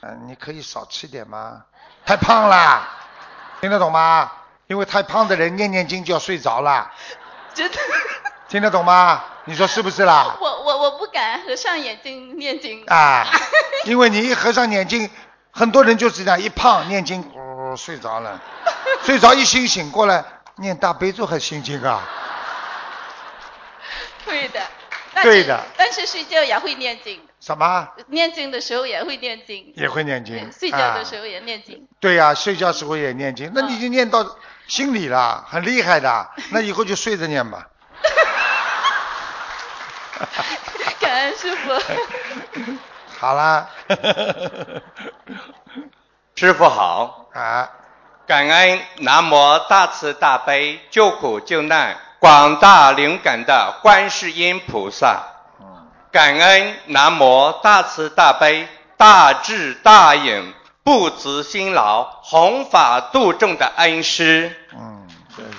[0.10, 1.64] 嗯、你可以少吃点吗？
[2.06, 2.88] 太胖了，
[3.60, 4.32] 听得懂吗？
[4.68, 6.90] 因为太胖的人念念经就要睡着了，
[7.54, 7.78] 真的，
[8.48, 9.22] 听得懂吗？
[9.44, 10.38] 你说是不是啦？
[10.40, 12.86] 我我我不敢合上眼睛念经。
[12.86, 13.28] 啊，
[13.84, 15.10] 因为你一合上眼睛，
[15.52, 18.40] 很多人就是这样一胖念经，呜、睡着了，
[19.04, 20.24] 睡着一醒醒过来
[20.56, 22.02] 念大悲咒还心经啊，
[24.26, 24.62] 会的。
[25.22, 25.62] 对的。
[25.76, 27.27] 但是睡觉也会念经。
[27.40, 27.88] 什么？
[28.08, 29.72] 念经的时候也会念经。
[29.76, 30.52] 也会念经。
[30.52, 31.88] 睡觉的时候也念经。
[32.00, 34.26] 对呀，睡觉时候也念经，那你就念到
[34.68, 36.30] 心里了，很厉害的。
[36.52, 37.68] 那以后就睡着念吧。
[41.00, 41.72] 感恩师傅。
[43.20, 43.70] 好啦。
[46.36, 47.30] 师傅好。
[47.34, 47.70] 啊。
[48.26, 55.24] 感恩南无大慈大悲救苦救难广大灵感的观世音菩萨。
[56.12, 60.54] 感恩南无大慈大悲大智大勇
[60.84, 64.56] 不辞辛劳弘法度众的恩师。
[64.74, 65.50] 嗯，谢谢。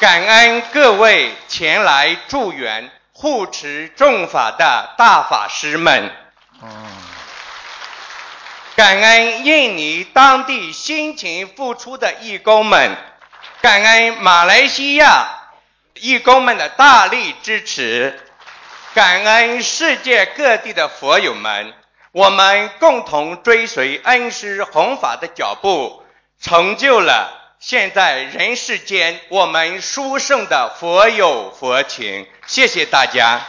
[0.00, 6.10] 感恩各位前来助缘护持众法的大法师们。
[6.62, 6.70] 嗯。
[8.76, 12.96] 感恩印尼当地辛勤付出的义工们，
[13.62, 15.28] 感恩马来西亚
[16.00, 18.20] 义工们的大力支持，
[18.94, 21.72] 感恩世界各地的佛友们，
[22.12, 26.02] 我们共同追随恩师弘法的脚步，
[26.40, 32.26] 成就了现在人世间我们殊胜的佛友佛情。
[32.46, 33.40] 谢谢大家。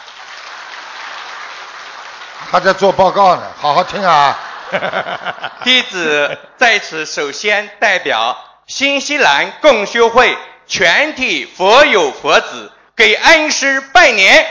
[2.52, 4.40] 他在做报告呢，好好听啊。
[5.64, 8.38] 弟子在此首先代表
[8.68, 10.38] 新西兰共修会
[10.68, 14.46] 全体佛友佛子给恩师拜年。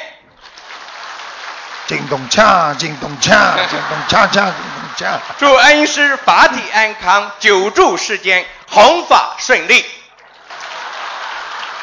[1.86, 5.18] 叮咚锵，叮咚锵，叮咚锵锵，叮咚锵。
[5.38, 9.84] 祝恩师法体安康，久住世间，弘法顺利。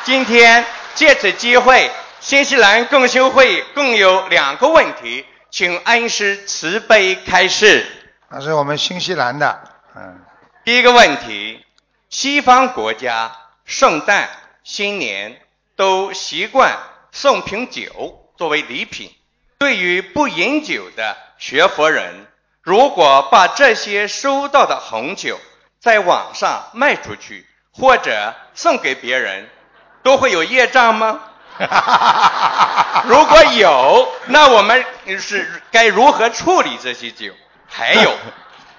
[0.04, 0.66] 今天
[0.96, 7.86] 借此机会，新西兰共修会共有两个问题，请恩师慈悲开示。
[8.30, 9.62] 那是我们新西兰的，
[9.96, 10.20] 嗯。
[10.64, 11.64] 第一个问题，
[12.10, 13.32] 西方国家
[13.66, 14.30] 圣诞、
[14.64, 15.40] 新年
[15.76, 16.78] 都习惯
[17.12, 19.14] 送瓶酒作为礼品。
[19.58, 22.28] 对于不饮酒的学佛人，
[22.62, 25.40] 如果把这些收到的红酒
[25.80, 29.50] 在网上卖出去，或者送给别人，
[30.04, 31.22] 都会有业障吗？
[33.06, 34.84] 如果有，那我们
[35.20, 37.34] 是该如何处理这些酒？
[37.68, 38.18] 还有，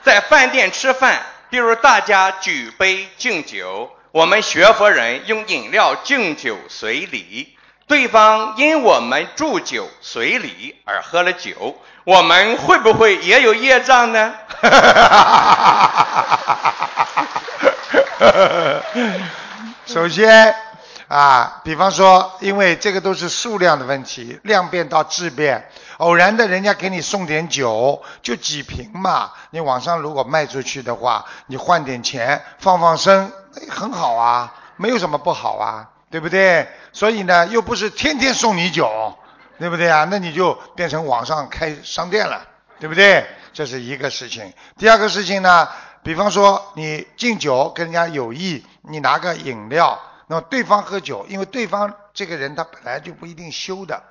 [0.03, 7.57] 在饭店吃饭，比如大家举杯敬酒，我们学佛人用饮料敬酒随礼，
[7.87, 14.35] 对方因我们祝酒随礼而喝了酒，我们会不会也有业障呢？
[19.87, 20.72] 首先。
[21.13, 25.69] 啊，比方说，因为这个都是数量的问题，量变到质变。
[25.99, 29.31] 偶然的人家给你送点酒，就几瓶嘛。
[29.51, 33.31] 你网上如果卖出去的话，你换点钱放放生，
[33.69, 36.67] 很好啊，没有什么不好啊，对不对？
[36.95, 39.15] 所以呢，又不是天天送你酒，
[39.59, 40.09] 对不对啊？
[40.11, 42.43] 那你就变成网上开商店了，
[42.81, 43.27] 对不对？
[43.53, 44.51] 这是一个事情。
[44.79, 45.69] 第二个事情呢，
[46.03, 50.01] 比方说你敬酒跟人家有意，你拿个饮料。
[50.29, 54.03] 那么对方喝酒，因为对方这个人他本来就不一定修的，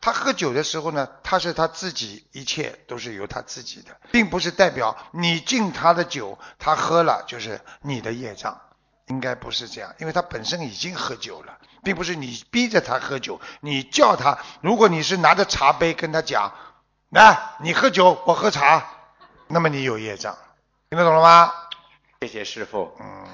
[0.00, 8.60] 他喝酒的时候呢，他是他自己，一切都是由他自己的，并不是代表你敬他的酒，他喝了就是你的业障，
[9.06, 16.52] 应该不是这样，因为他本身已经喝酒了，并不是你逼着他喝酒，你叫他，如果你是拿着茶杯跟他讲，
[17.10, 18.84] 来你喝酒，我喝茶，
[19.46, 20.36] 那么你有业障，
[20.90, 21.52] 听得懂了吗？
[22.20, 22.92] 谢谢师傅。
[23.00, 23.26] 嗯，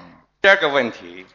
[0.43, 1.27] 第二个问题。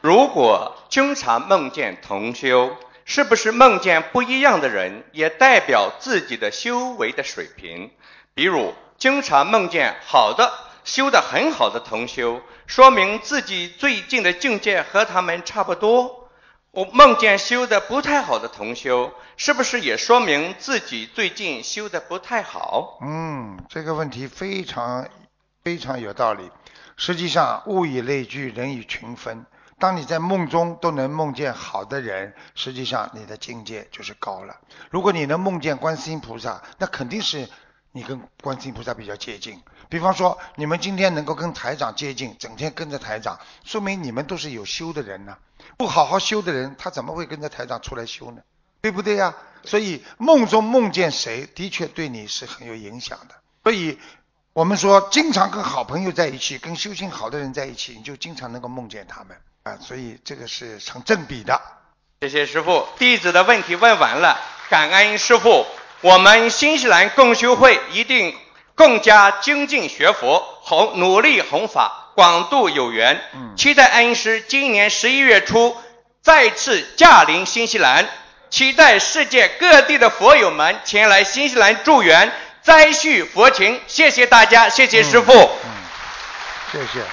[0.00, 7.90] 如果经常梦见同修，是不是梦见不一样的人，也代表自己的修为的水平？
[8.32, 10.52] 比如经常梦见好的、
[10.84, 16.28] 修得很好的同修，说明自己最近的境界和他们差不多。
[16.70, 22.98] 我梦见修得不太好的同修，是不是也说明自己最近修得不太好？
[23.02, 25.08] 嗯，这个问题非常
[25.64, 26.48] 非常有道理。
[26.96, 29.44] 实际上，物以类聚，人以群分。
[29.78, 34.56] 当你在梦中都能梦见好的人，实际上你的境界就是高了。
[34.90, 37.48] 如果你能梦见观世音菩萨，那肯定是
[37.92, 39.62] 你跟观世音菩萨比较接近。
[39.88, 45.36] 比方说，你们今天能够跟台长接近，整天跟着台长，说明你们都是有修的人呢。
[45.76, 48.42] 不好好修的人，他怎么会跟着台长出来修呢？
[48.80, 49.34] 对不对呀？
[49.64, 53.34] 所以梦中梦见谁，的确对你是很有影响的。
[53.62, 53.98] 所以
[54.52, 59.36] 我们说，经常跟好朋友在一起，跟修行好的人在一起，你就经常能够梦见他们。
[59.80, 61.60] 所以这个是成正比的。
[62.20, 65.66] 谢谢师傅，弟子的问题问完了，感恩师傅。
[66.00, 68.36] 我们新西兰共修会一定
[68.74, 73.20] 更加精进学佛，弘努力弘法，广度有缘。
[73.34, 73.56] 嗯。
[73.56, 75.76] 期待恩师今年十一月初
[76.22, 78.08] 再次驾临新西兰，
[78.48, 83.80] 期待世界各地的佛友们前来新西兰助缘，再续佛情。
[83.88, 85.32] 谢谢大家，谢谢师傅。
[85.32, 85.70] 嗯，
[86.70, 87.04] 谢谢。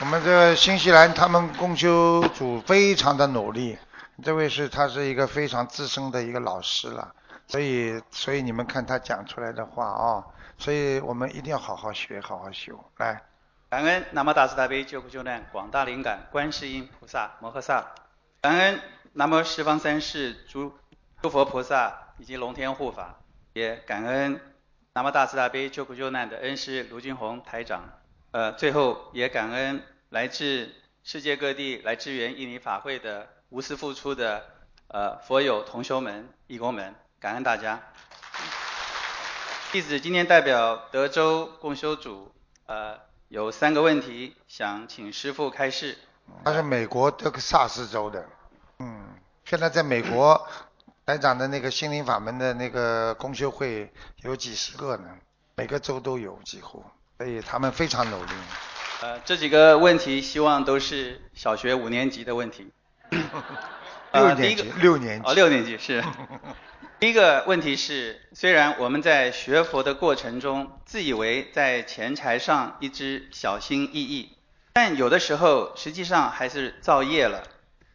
[0.00, 3.78] 我们这个新西兰他们共修组非常的努力，
[4.24, 7.14] 这位是他是一个非常资深的一个老师了，
[7.46, 10.24] 所以所以你们看他讲出来的话啊、
[10.58, 12.78] 所以我们一定要好好学，好好修。
[12.98, 13.22] 来，
[13.70, 17.86] 感恩南无大慈大悲救苦救难广大灵感观世音菩萨摩诃萨，
[18.42, 18.80] 感恩
[19.12, 20.74] 南无十方三世诸
[21.22, 23.20] 诸佛菩萨以及龙天护法，
[23.52, 24.40] 也感恩
[24.92, 27.84] 南无大慈大悲救苦救难的恩师卢俊宏台长。
[28.34, 30.68] 呃，最后也感恩来自
[31.04, 34.44] 世界各地来支援印尼法会的无私付出的
[34.88, 37.80] 呃佛友同修们、义工们，感恩大家。
[39.70, 42.34] 弟子今天代表德州共修组，
[42.66, 45.96] 呃，有三个问题想请师父开示。
[46.44, 48.28] 他是美国德克萨斯州的，
[48.80, 49.14] 嗯，
[49.44, 50.44] 现在在美国
[51.06, 53.92] 台长的那个心灵法门的那个公修会
[54.24, 55.18] 有几十个呢，
[55.54, 56.84] 每个州都有几乎，
[57.18, 58.32] 所以他们非常努力。
[59.02, 62.72] 呃，这几个问题希望都是小学五年级的问题。
[64.12, 66.02] 六年级六年级哦，六年级是。
[67.00, 74.36] 第一个问题是，虽然我们在学佛的过程中，自以为在钱财上一直小心翼翼，
[74.72, 77.42] 但有的时候实际上还是造业了。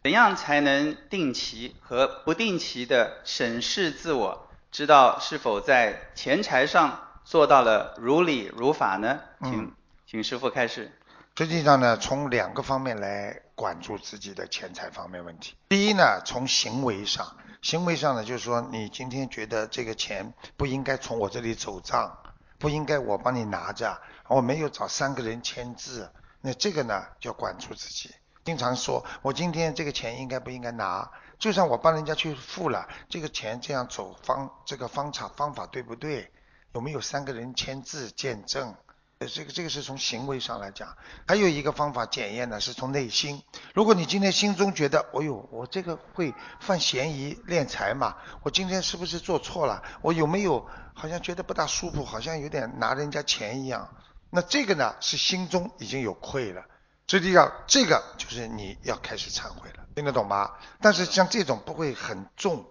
[0.04, 9.20] 怎样才能定期和不定期的审视自我，知道是否在钱财上做到了如理如法呢？
[9.44, 9.72] 请、嗯
[10.08, 10.92] 请师傅开始。
[11.38, 15.56] 实际上呢，从两个方面来管住自己的钱财方面问题。
[15.68, 22.18] 第一呢，从行为上，行为上呢，就是说你今天觉得这个钱不应该从我这里走账，
[22.58, 26.12] 不应该我帮你拿着，我没有找三个人签字，
[26.42, 28.10] 那这个呢就要管住自己。
[28.44, 31.08] 经常说，我今天这个钱应该不应该拿？
[31.38, 36.32] 就算我帮人家去付了，这个钱这样走方这个方法方法对不对？
[36.74, 38.76] 有没有三个人签字见证？
[39.20, 40.96] 呃，这个这个是从行为上来讲，
[41.28, 43.44] 还有一个方法检验呢，是从内心。
[43.74, 49.84] 如果你今天心中觉得，哎呦，我这个会犯嫌疑敛财嘛，我今天是不是做错了？
[50.02, 53.94] 我有没有好像觉得不大舒服，好像有点拿人家钱一样？
[54.30, 56.64] 那这个呢，是心中已经有愧了。
[57.08, 60.52] 实际上，这个就是你要开始忏悔了，听得懂吗？
[60.80, 62.66] 但是像这种不会很重，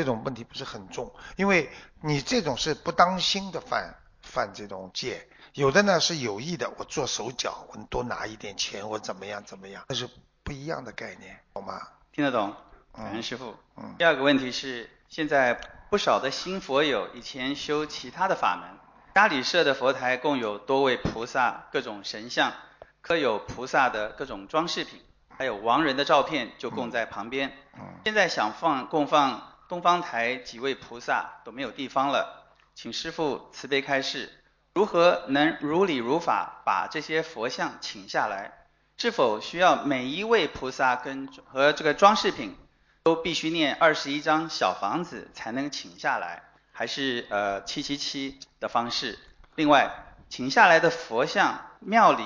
[0.00, 1.70] 这种问题不是很重，因为
[2.00, 5.28] 你这种是不当心的犯犯这种戒。
[5.52, 10.08] 有的呢是有意的，我做手脚，我多拿一点钱，我怎么样怎么样，那是
[10.42, 11.78] 不一样的概念，懂吗？
[12.12, 12.54] 听得懂？
[12.94, 13.54] 感恩师傅。
[13.76, 18.70] 嗯第二个问题是，现在不少的新佛友以前修其他的法门，
[19.14, 22.54] 家里设的佛台共有多位菩萨、各种神像，
[23.02, 25.02] 刻有菩萨的各种装饰品，
[25.36, 27.52] 还有亡人的照片就供在旁边。
[27.74, 32.44] 嗯现在想放供放东方台几位菩萨都没有地方了，
[32.74, 34.28] 请师父慈悲开示，
[34.74, 38.66] 如何能如理如法把这些佛像请下来？
[38.98, 42.56] 是否需要每一位菩萨跟和这个装饰品
[43.04, 46.42] 都必须念二十一张小房子才能请下来，
[46.72, 49.20] 还是呃七七七的方式？
[49.54, 52.24] 另外，请下来的佛像庙里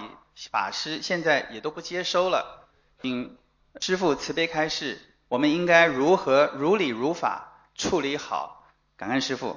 [0.50, 2.66] 法师现在也都不接收了，
[3.02, 3.36] 请
[3.82, 4.98] 师父慈悲开示，
[5.34, 8.62] 我们应该如何如理如法处理好？
[8.96, 9.56] 感恩师傅。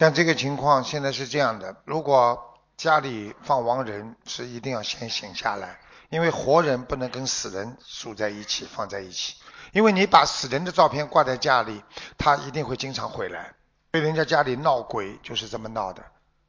[0.00, 5.78] 像这个情况现在是这样的，如果家里放亡人，是一定要先醒下来，
[6.10, 9.36] 因为活人不能跟死人住在一起，放在一起。
[9.70, 11.84] 因为你把死人的照片挂在家里，
[12.18, 13.54] 他一定会经常回来。
[13.92, 16.02] 被人家家里闹鬼就是这么闹的。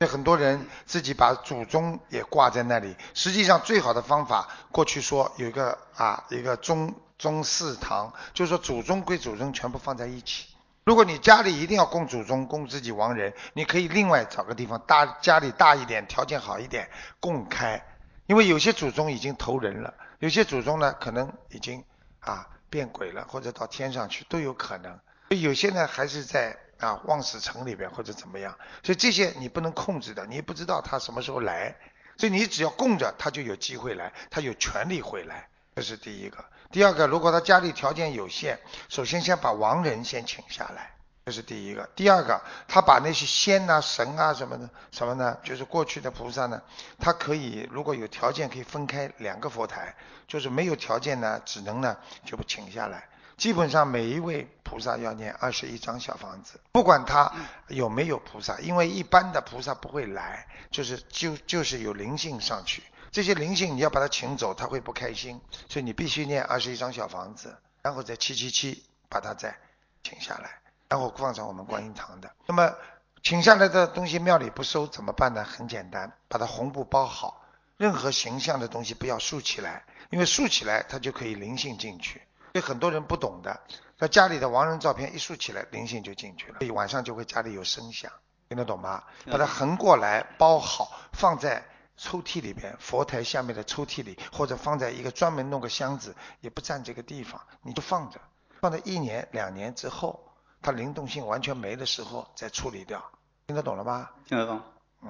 [0.03, 10.47] 那很多人自己把祖宗也挂在那里，实际上最好的方法，过去说有一个啊一个宗宗祠堂，就是说祖宗归祖宗全部放在一起。
[10.83, 16.89] 如果你家里一定要供祖宗、供自己亡人，你可以另外找个地方大，家里大一点，条件好一点，
[17.21, 17.81] 供开。
[18.25, 21.81] 因为有些祖宗已经投人了，有些祖宗呢可能已经
[22.19, 24.99] 啊变鬼了，或者到天上去都有可能。
[25.29, 31.75] 有些呢还是在啊望死城里边或者怎么样，所以这些你不能控制的，你也不知道他什么时候来，
[32.17, 36.43] 所以你只要供着，他就有机会来，他有权利回来，这是第一个。
[36.71, 38.59] 第二个，如果他家里条件有限，
[38.89, 41.87] 首先先把亡人先请下来，这是第一个。
[41.95, 45.37] 第二个，他把那些仙啊、神啊什么的，什么呢？
[45.43, 46.61] 就是过去的菩萨呢，
[46.99, 49.95] 他可以如果有条件可以分开两个佛台，
[50.27, 53.07] 就是没有条件呢，只能呢就不请下来。
[53.37, 57.31] 基本上每一位菩萨要念二十一张小房子，不管他
[57.67, 62.83] 有没有菩萨，因为一般的菩萨不会来，就是就就是有灵性上去。
[63.11, 69.55] 这些灵性你要把它请走，他会不开心，所以你必须念二十一张小房子，然后再七七七把它再
[70.03, 70.59] 请下来，
[70.89, 72.31] 然后放上我们观音堂的。
[72.47, 72.73] 那么
[73.21, 75.43] 请下来的东西庙里不收怎么办呢？
[75.43, 77.45] 很简单，把它红布包好，
[77.77, 82.21] 任何形象的东西不要竖起来，因为竖起来它就可以灵性进去。
[82.53, 83.61] 所以很多人不懂的，
[83.97, 88.11] 在家里的亡人照片一竖起来，灵性就进去了，所以晚上就会家里有声响，
[88.47, 89.03] 听得懂吗？
[89.25, 91.65] 把它横过来包好，放在
[91.97, 98.21] 抽屉里边，佛台下面的抽屉里，或者放在一个专门弄个箱子，也不占这个地方，你就放着，
[98.61, 100.23] 放在一年两年之后，
[100.61, 103.03] 它灵动性完全没的时候再处理掉，
[103.47, 104.11] 听得懂了吗？
[104.27, 104.61] 听得懂，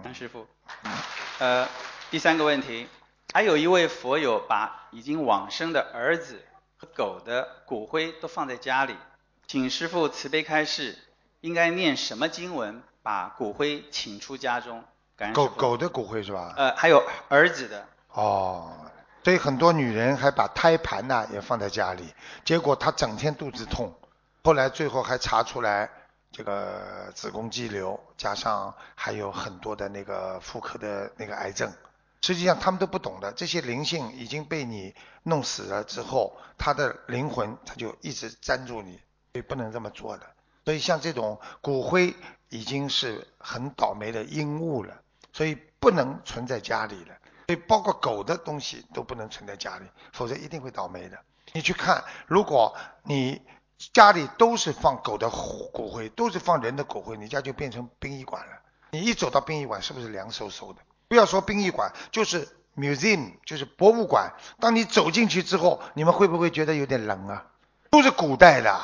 [0.01, 0.47] 张师傅。
[1.39, 1.67] 呃，
[2.09, 2.87] 第三个问题，
[3.33, 6.41] 还有一位佛友把已经往生的儿子。
[6.85, 8.95] 狗的骨灰都放在家里，
[9.47, 10.97] 请师傅慈悲开示，
[11.41, 14.83] 应该念什么经文把骨灰请出家中？
[15.33, 16.53] 狗狗的骨灰是吧？
[16.57, 17.85] 呃，还有儿子的。
[18.13, 18.71] 哦，
[19.23, 22.13] 所以很多女人还把胎盘呐也放在家里，
[22.43, 23.93] 结果她整天肚子痛，
[24.43, 25.89] 后来最后还查出来
[26.31, 31.71] 这个子宫肌瘤，加上还有很多的那个妇科的那个癌症。
[32.23, 38.93] 实际上他们都不懂的，这些灵性已经被你弄死了之后，他的灵魂他就一直粘住你，
[39.33, 40.25] 所以不能这么做的。
[40.63, 42.15] 所以像这种骨灰
[42.47, 45.01] 已经是很倒霉的阴物了，
[45.33, 47.13] 所以不能存在家里了。
[47.47, 51.19] 所以包括狗的东西都不能存在家里，否则一定会倒霉的。
[51.51, 53.41] 你去看，如果你
[53.91, 58.61] 家里都是放狗的骨灰，都是放人的骨灰，你家就变成殡仪馆了。
[58.91, 60.79] 你一走到殡仪馆，是不是凉飕飕的？
[61.07, 64.33] 不要说殡仪馆，就是 museum，就是博物馆。
[64.59, 67.45] 当你走进去之后，你们会不会觉得有点冷啊？
[67.89, 68.79] 都是古代的，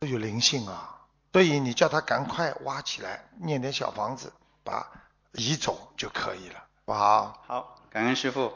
[0.00, 0.88] 都有灵性啊。
[1.32, 4.32] 所以你叫他赶快挖起来，念点小房子，
[4.62, 4.86] 把
[5.32, 7.42] 移走就可以了，好不好？
[7.46, 8.52] 好，感恩师傅。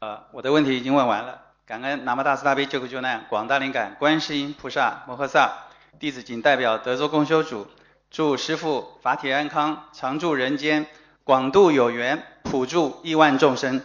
[0.00, 1.40] 呃，我的问题已经问完了。
[1.66, 5.52] 感恩南无大慈大悲救苦救难广大灵感观世音菩萨摩诃萨，
[5.98, 7.66] 弟子仅代表德州共修组，
[8.10, 10.86] 祝师傅法体安康，常驻人间。
[11.26, 13.84] 广度有缘，普助亿万众生。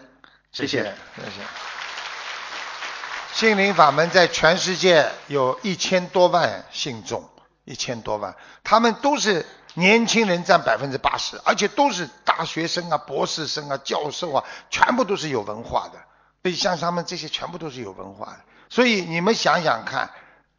[0.52, 0.84] 谢谢，
[1.16, 1.42] 谢谢。
[3.34, 7.28] 心灵法门在全世界有一千多万信众，
[7.66, 15.98] 一千多万，他们都是年轻人占百分之八十，而且都是大学生啊、博士生啊、教授啊，全部都是有文化的。
[16.44, 18.39] 所以像他们这些全部都是有文化的。
[18.70, 20.12] 所以你们想想看，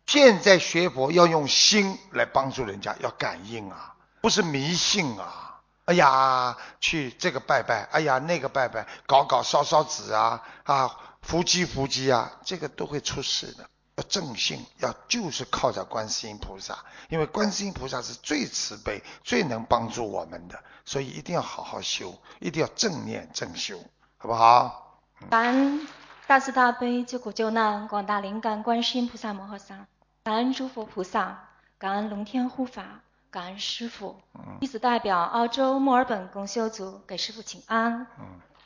[0.06, 5.50] 现在学佛要用心来帮助人家，要感应啊，不是迷信啊。
[5.84, 13.68] 哎呀，去这个拜拜，哎呀那个拜拜，搞搞烧烧纸啊啊，伏击伏击啊，这个都会出事的。
[13.96, 16.78] 要正信，要就是靠着观世音菩萨，
[17.10, 23.78] 因为观世音菩萨是最慈悲、最能帮助我们的，所以一定要好好修，一定要正念正修，
[24.16, 25.00] 好不好？
[25.28, 25.86] 感恩
[26.26, 29.86] 大慈大悲救苦救难广大灵感观世音菩萨摩诃萨，
[30.24, 33.00] 感恩诸佛菩萨，感恩龙天护法。
[33.32, 34.20] 感恩师傅，
[34.60, 38.06] 弟子代表澳洲墨尔本共修组给师傅请安。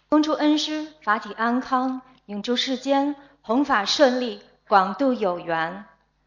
[0.09, 5.85] 恭祝恩师法体安康，永驻世间，弘法顺利，广度有缘。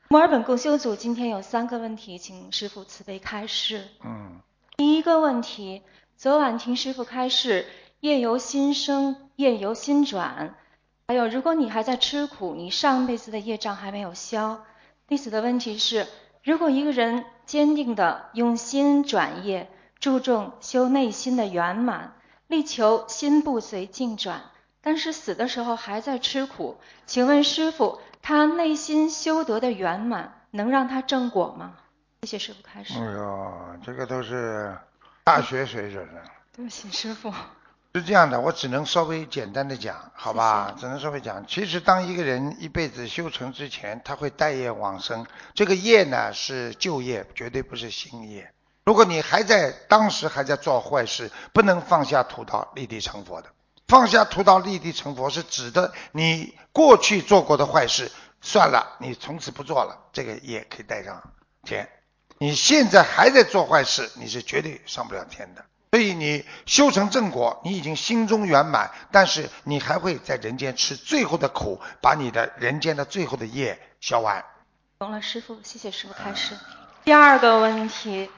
[0.07, 3.89] 墨尔本共修组今天有三个问题，请师傅慈悲开示。
[4.05, 4.39] 嗯。
[4.77, 5.81] 第一个问题，
[6.15, 7.65] 昨晚听师傅开示，
[7.99, 10.55] 业由心生，业由心转。
[11.09, 14.63] 还有，如果你还在吃苦，你上辈子的业障还没有消。
[15.07, 16.07] 弟子的问题是。
[16.49, 19.69] 如果一个人坚定的用心转业，
[19.99, 22.15] 注重修内心的圆满，
[22.47, 24.41] 力求心不随境转，
[24.81, 31.75] 但是死的时候还在吃苦，请问师傅，他内心修得的圆满能让他正果吗？
[32.23, 32.97] 谢谢师傅开始。
[32.97, 34.75] 哎呦，这个都是
[35.23, 36.23] 大学水准了。
[36.51, 37.31] 对不起，师傅。
[37.95, 40.75] 是这样的，我只能稍微简单的讲，好吧？
[40.79, 41.45] 只能稍微讲。
[41.47, 45.25] 其实，当一个人一辈子修成之前，他会带业往生。
[45.55, 48.53] 这个业呢，是旧业，绝对不是新业。
[48.85, 53.49] 如果你还在当时还在做坏事，不能放下屠刀立地成佛的。
[53.87, 61.33] 放下屠刀立地成佛，是指的你过去做过的坏事算了，你从此不做了，这个业可以带上
[61.63, 61.89] 天。
[62.37, 65.65] 你现在还在做坏事，你是绝对上不了天的。
[65.91, 74.45] 所以你修成正果，你已经心中圆满，但是你还会在人间吃最后的苦，把你的人间的最后的业消完。
[74.99, 76.55] 懂了，师傅，谢谢师傅开示。
[77.03, 78.29] 第二个问题，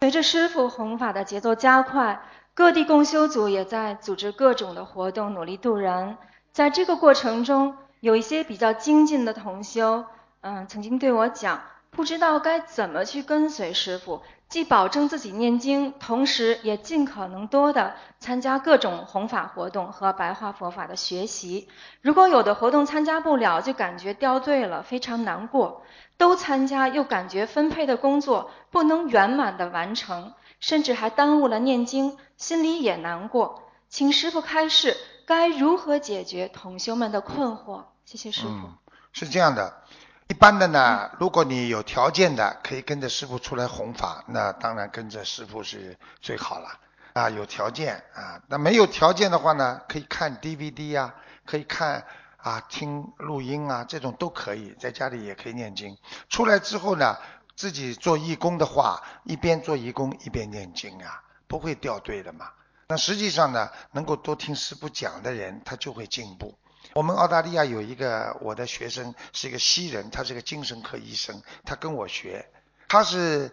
[0.00, 2.20] 随着师傅弘法的节奏加快，
[2.54, 6.18] 各地共修组也在组织各种的活动，努力度人。
[6.52, 10.06] 在这个过程中，有一些比较精进的同修，
[10.40, 11.62] 嗯，曾经对我讲。
[11.90, 21.68] 不知道该怎么去跟随师傅，既保证自己念经，同时也尽可能多的参加各种弘法活动和白话佛法的学习。
[22.00, 25.82] 如果有的活动参加不了，就感觉掉队了，非常难过；
[26.16, 33.64] 都参加又感觉分配的工作不能圆满的完成，甚至还耽误了念经，心里也难过。
[33.88, 37.82] 请师傅开示，该如何解决同修们的困惑？
[38.04, 38.48] 谢谢师傅。
[38.48, 38.74] 嗯，
[39.12, 39.82] 是这样的。
[40.28, 46.68] 一般的呢，如果你有条件的，可以跟着师傅出来弘法，那当然跟着师傅是最好了
[47.12, 47.30] 啊。
[47.30, 51.14] 有条件啊，那没有条件的话呢，可以看 DVD 呀、
[51.44, 52.04] 可以看
[52.38, 55.96] 啊听录音啊，这种都可以，在家里也可以念经。
[56.28, 57.16] 出来之后呢，
[57.54, 62.50] 自己做义工的话，一边做义工一边念经啊，不会掉队的嘛。
[62.88, 66.58] 那实际上呢，能够多听师傅讲的人，他就会进步。
[66.96, 72.48] 我们澳大利亚有一个我的学生是一个西人，他是个精神科医生，他跟我学，
[72.88, 73.50] 他是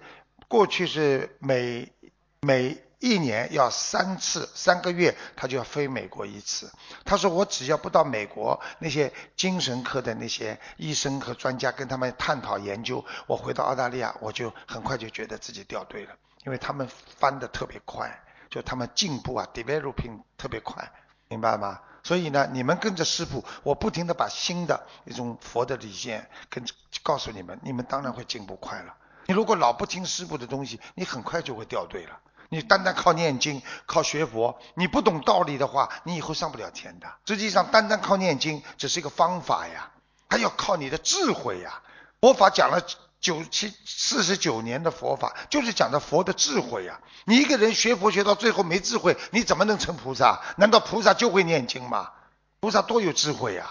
[0.48, 1.92] 过去是每
[2.40, 6.72] 每一年要三次，三个月他就要飞美国一次。
[7.04, 16.16] 他说我只要不到美国，那些精神科的那些医生和专家跟他们探讨研究，我回到澳大利亚我就很快就觉得自己掉队了，
[16.46, 16.88] 因为他们
[17.20, 20.90] 翻的特别快，就他们进步啊，developing 特别快，
[21.28, 21.82] 明白吗？
[22.04, 26.64] 所以呢，你们跟着师傅，我不停的把新的一种佛的理念跟
[27.02, 28.94] 告诉你们，你们当然会进步快了。
[29.26, 32.20] 你如果老不听师傅的东西，你很快就会掉队了。
[32.50, 37.08] 你单单靠念经、靠学佛，你不懂道理的话，你以后上不了天的。
[37.26, 39.90] 实际上，单单靠念经只是一个方法呀，
[40.30, 41.82] 还要靠你的智慧呀。
[42.20, 42.86] 佛法讲了
[43.24, 47.00] 九七四十九年的佛法，就是讲的佛的智慧呀。
[47.24, 50.42] 你一个人学佛学到最后没智慧，你怎么能成菩萨？
[50.58, 52.12] 难道菩萨就会念经吗？
[52.60, 53.66] 菩萨多有智慧呀！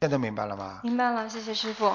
[0.00, 0.80] 现在明白了吗？
[0.84, 1.92] 明白了，谢谢师傅。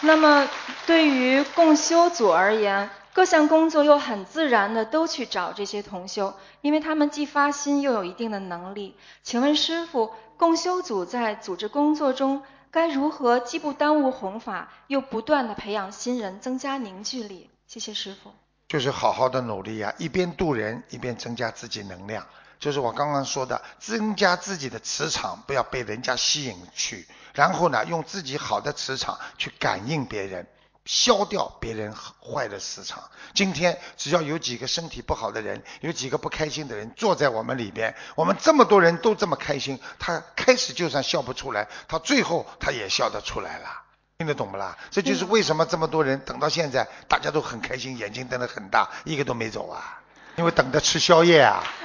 [0.00, 0.48] 那么
[0.86, 8.96] 对于共修组而言，各项工作又很自然的都去找这些同修，因为他们既发心又有一定的能力。
[9.22, 17.50] 请问师傅，共修组在组织工作中该如何既不耽误弘法，又不断的培养新人，增加凝聚力？
[17.66, 18.32] 谢谢师傅。
[18.68, 22.26] 就是好好的努力呀，一边渡人，一边增加自己能量。
[22.58, 27.06] 就是我刚刚说的，增加自己的磁场，不要被人家吸引去。
[27.32, 30.46] 然后呢，用自己好的磁场去感应别人，
[30.88, 33.10] 消掉别人坏的磁场。
[33.34, 43.68] 今天只要有几个身体不好的人，有几个不开心的人坐在我们里边，我们这么多人都这么开心，他开始就算笑不出来，他最后他也笑得出来了。
[44.16, 44.78] 听得懂不啦？
[44.90, 50.00] 这就是为什么这么多人等到现在，大家都很开心，眼睛瞪得很大，一个都没走啊，
[50.36, 51.62] 因为等着吃宵夜啊。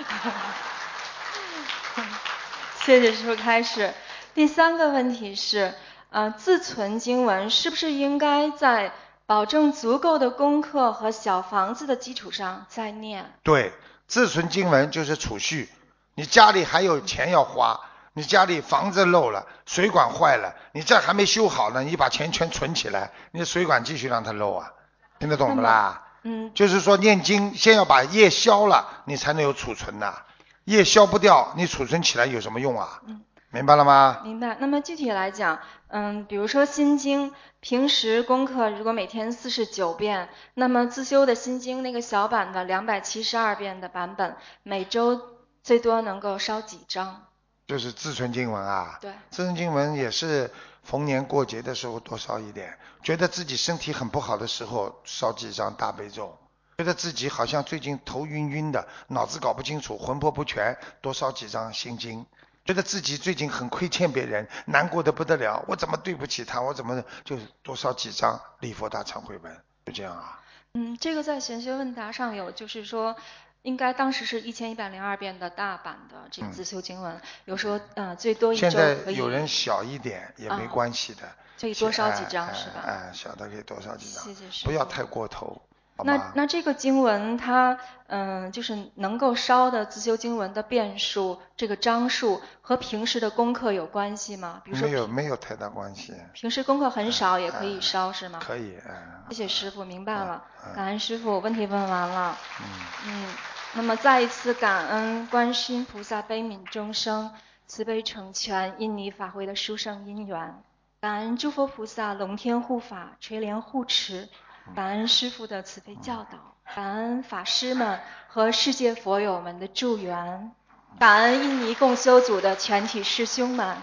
[2.86, 3.94] 谢谢师傅开始。
[4.34, 5.74] 第三个问题是，
[6.14, 8.94] 呃，自存经文是不是应该在
[9.26, 13.34] 保证足够的功课和小房子的基础上再念？
[13.42, 13.74] 对，
[14.06, 15.68] 自存经文就是储蓄。
[16.14, 17.80] 你家里还有钱要花，
[18.14, 24.72] 你家里房子漏了，水管坏了，你这还没修好呢，你把钱全存起来，你水管继续让它漏啊？
[25.18, 26.04] 听得懂不啦？
[26.22, 26.52] 嗯。
[26.54, 30.22] 就是说念经先要把业消了，你才能有储存呐。
[30.66, 33.02] 业消不掉，你储存起来有什么用啊？
[33.08, 33.22] 嗯，
[33.54, 34.22] 明白了吗？
[34.24, 34.58] 明白。
[34.60, 45.22] 那么具体来讲，嗯，比如说心经，平时功课如果每天四十九遍，那么自修的心经那个小版的两百七十二遍的版本，每周
[45.62, 47.28] 最多能够烧几张？
[47.68, 48.98] 就是自存经文啊。
[49.00, 49.14] 对。
[49.30, 50.50] 自存经文也是
[50.82, 56.36] 逢年过节的时候多烧一点，觉得自己身体很不好的时候烧几张大悲咒。
[56.80, 62.26] 觉得自己好像最近头晕晕的，脑子搞不清楚，魂魄不全，多烧几张心经。
[62.66, 66.62] 觉得自己最近很亏欠别人，难过的不得了，我怎么对不起他？
[66.62, 69.62] 我怎么就多烧几张礼佛大忏悔文？
[69.86, 70.40] 就这样啊。
[70.74, 73.16] 嗯，这个在玄学问答上有，就是说，
[73.64, 82.82] 应该当时是一千一百零二遍的大版的这个自修经文，有时候呃最多一周现在有人小一点也没关系的，可以多烧几张是吧？
[82.86, 85.62] 哎，小的可以多烧几张，谢谢不要太过头。
[85.98, 87.78] 那那这个经文它
[88.08, 94.62] 嗯，就是能够烧的自修经文的遍数，这个章数和平时的功课有关系吗？
[94.66, 96.14] 比如说没有没有太大关系。
[96.34, 98.40] 平时功课很少也可以烧是吗？
[98.42, 98.94] 可以，嗯。
[99.30, 100.44] 谢谢师傅，明白了。
[100.76, 102.38] 感恩师傅，问题问完了。
[102.60, 102.66] 嗯。
[103.08, 103.28] 嗯，
[103.76, 107.32] 那么再一次感恩观世音菩萨悲悯众生，
[107.68, 110.62] 慈悲成全印尼法会的殊胜因缘，
[111.02, 114.28] 感恩诸佛菩萨龙天护法垂怜护持。
[114.76, 116.38] 感恩师父的慈悲教导，
[116.76, 120.52] 感恩法师们和世界佛友们的助缘，
[121.00, 123.78] 感恩印尼共修组的全体师兄们，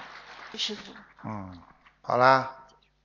[0.55, 0.93] 师父。
[1.25, 1.59] 嗯，
[2.03, 2.51] 好啦，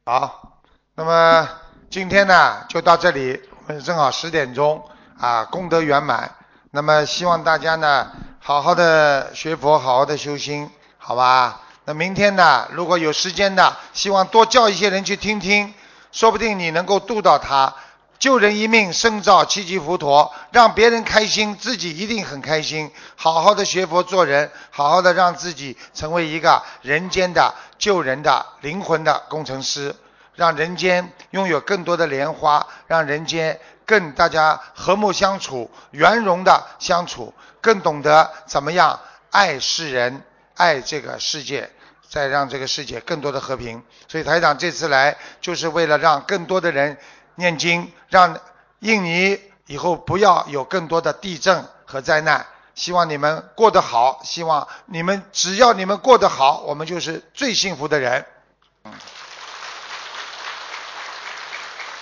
[0.05, 0.61] 好，
[0.95, 1.49] 那么。
[1.88, 4.84] 今天呢就到这里，我们正好十点钟
[5.17, 6.36] 啊，功德圆满。
[6.71, 11.61] 那么希望大家呢好好的学佛，好好的修心，好吧？
[11.86, 15.73] 那明天呢，如果有时间的，希望多叫一些人去听听，
[16.16, 17.76] 说不定你能够度到他。
[18.18, 22.89] 救人一命胜造七级浮屠，让别人开心，自己一定很开心。
[23.18, 29.93] 好好的学佛做人，好好的让自己成为一个人间的救人的灵魂的工程师，
[30.36, 38.97] 让人间拥有更多的莲花，让人间更大家和睦相处、圆融的相处，更懂得怎么样
[39.32, 40.24] 爱世人、
[40.55, 41.70] 爱这个世界，
[42.16, 43.84] 再让这个世界更多的和平。
[44.07, 46.97] 所以台长这次来就是为了让更多的人。
[47.38, 48.39] 念经，让
[48.80, 52.45] 印尼以后不要有更多的地震和灾难。
[52.74, 58.26] 希望你们过得好，希望你们只要你们过得好，我们就是最幸福的人。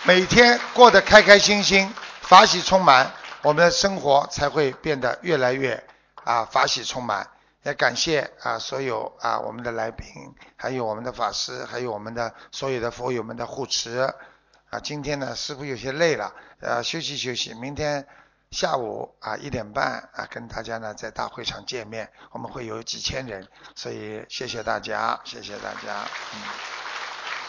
[0.04, 1.92] 每天过得开开心心，
[2.22, 3.12] 法喜充满，
[3.42, 5.84] 我们的生活才会变得越来越
[6.24, 7.28] 啊法喜充满。
[7.64, 10.06] 也感谢啊所有啊我们的来宾，
[10.56, 14.14] 还有我们的法师，还有我们的所有的佛友们的护持。
[14.70, 17.54] 啊，今天呢，师傅有些累了，呃，休息休息。
[17.54, 18.08] 明天
[18.50, 26.04] 下午啊一点半啊，跟大家呢在大会场见面，我们会有几千人，所以谢谢大家，谢谢大家。
[26.34, 26.42] 嗯，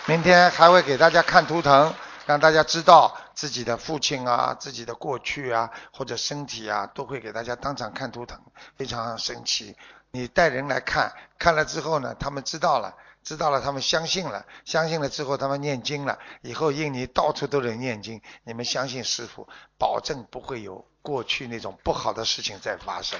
[0.06, 1.94] 明天还会给大家看图腾，
[2.26, 8.38] 让大家知道自己的父亲啊、自己的过去啊或者身体啊，都会给大家当场看图腾，
[8.76, 9.74] 非常神奇。
[10.14, 12.94] 你带人来看，看了之后呢，他们知道了。
[13.24, 16.18] 知道了，他们相信了，相信了之后，他们念经了。
[16.42, 23.18] 以后印尼到处都能念经，你们相信师傅，保证不会有过去那种不好的事情再发生。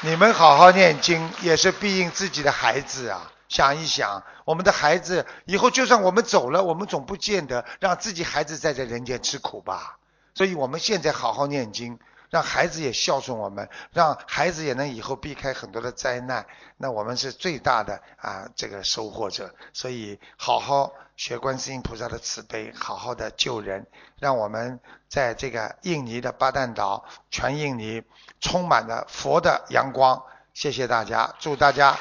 [0.00, 3.32] 你们好好念经，也是庇应自己的孩子啊！
[3.48, 9.98] 想一想，我们的孩子以后就算我们走了，我们总不见得让自己孩子在这人间吃苦吧？
[10.34, 11.98] 所以我们现在好好念经。
[12.30, 19.54] 让孩子也孝顺我们，让孩子也能以后避开很多的灾难，那我们是最大的啊这个收获者。
[19.72, 23.86] 所以好好学观世音菩萨的慈悲，好好的救人，
[24.18, 28.02] 让我们在这个印尼的巴旦岛，全印尼
[28.40, 30.22] 充满了佛的阳光。
[30.54, 31.96] 谢谢大家，祝大家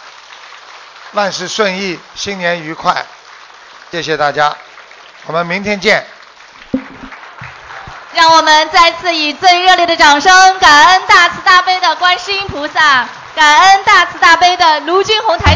[1.13, 3.05] 万事顺意，新年愉快。
[3.91, 4.57] 谢谢大家，
[5.27, 6.16] 我们明天见。
[8.17, 15.55] 让我们再次以最热烈的掌声，感恩大慈大悲的观世音菩萨，感恩大慈大悲的卢军宏台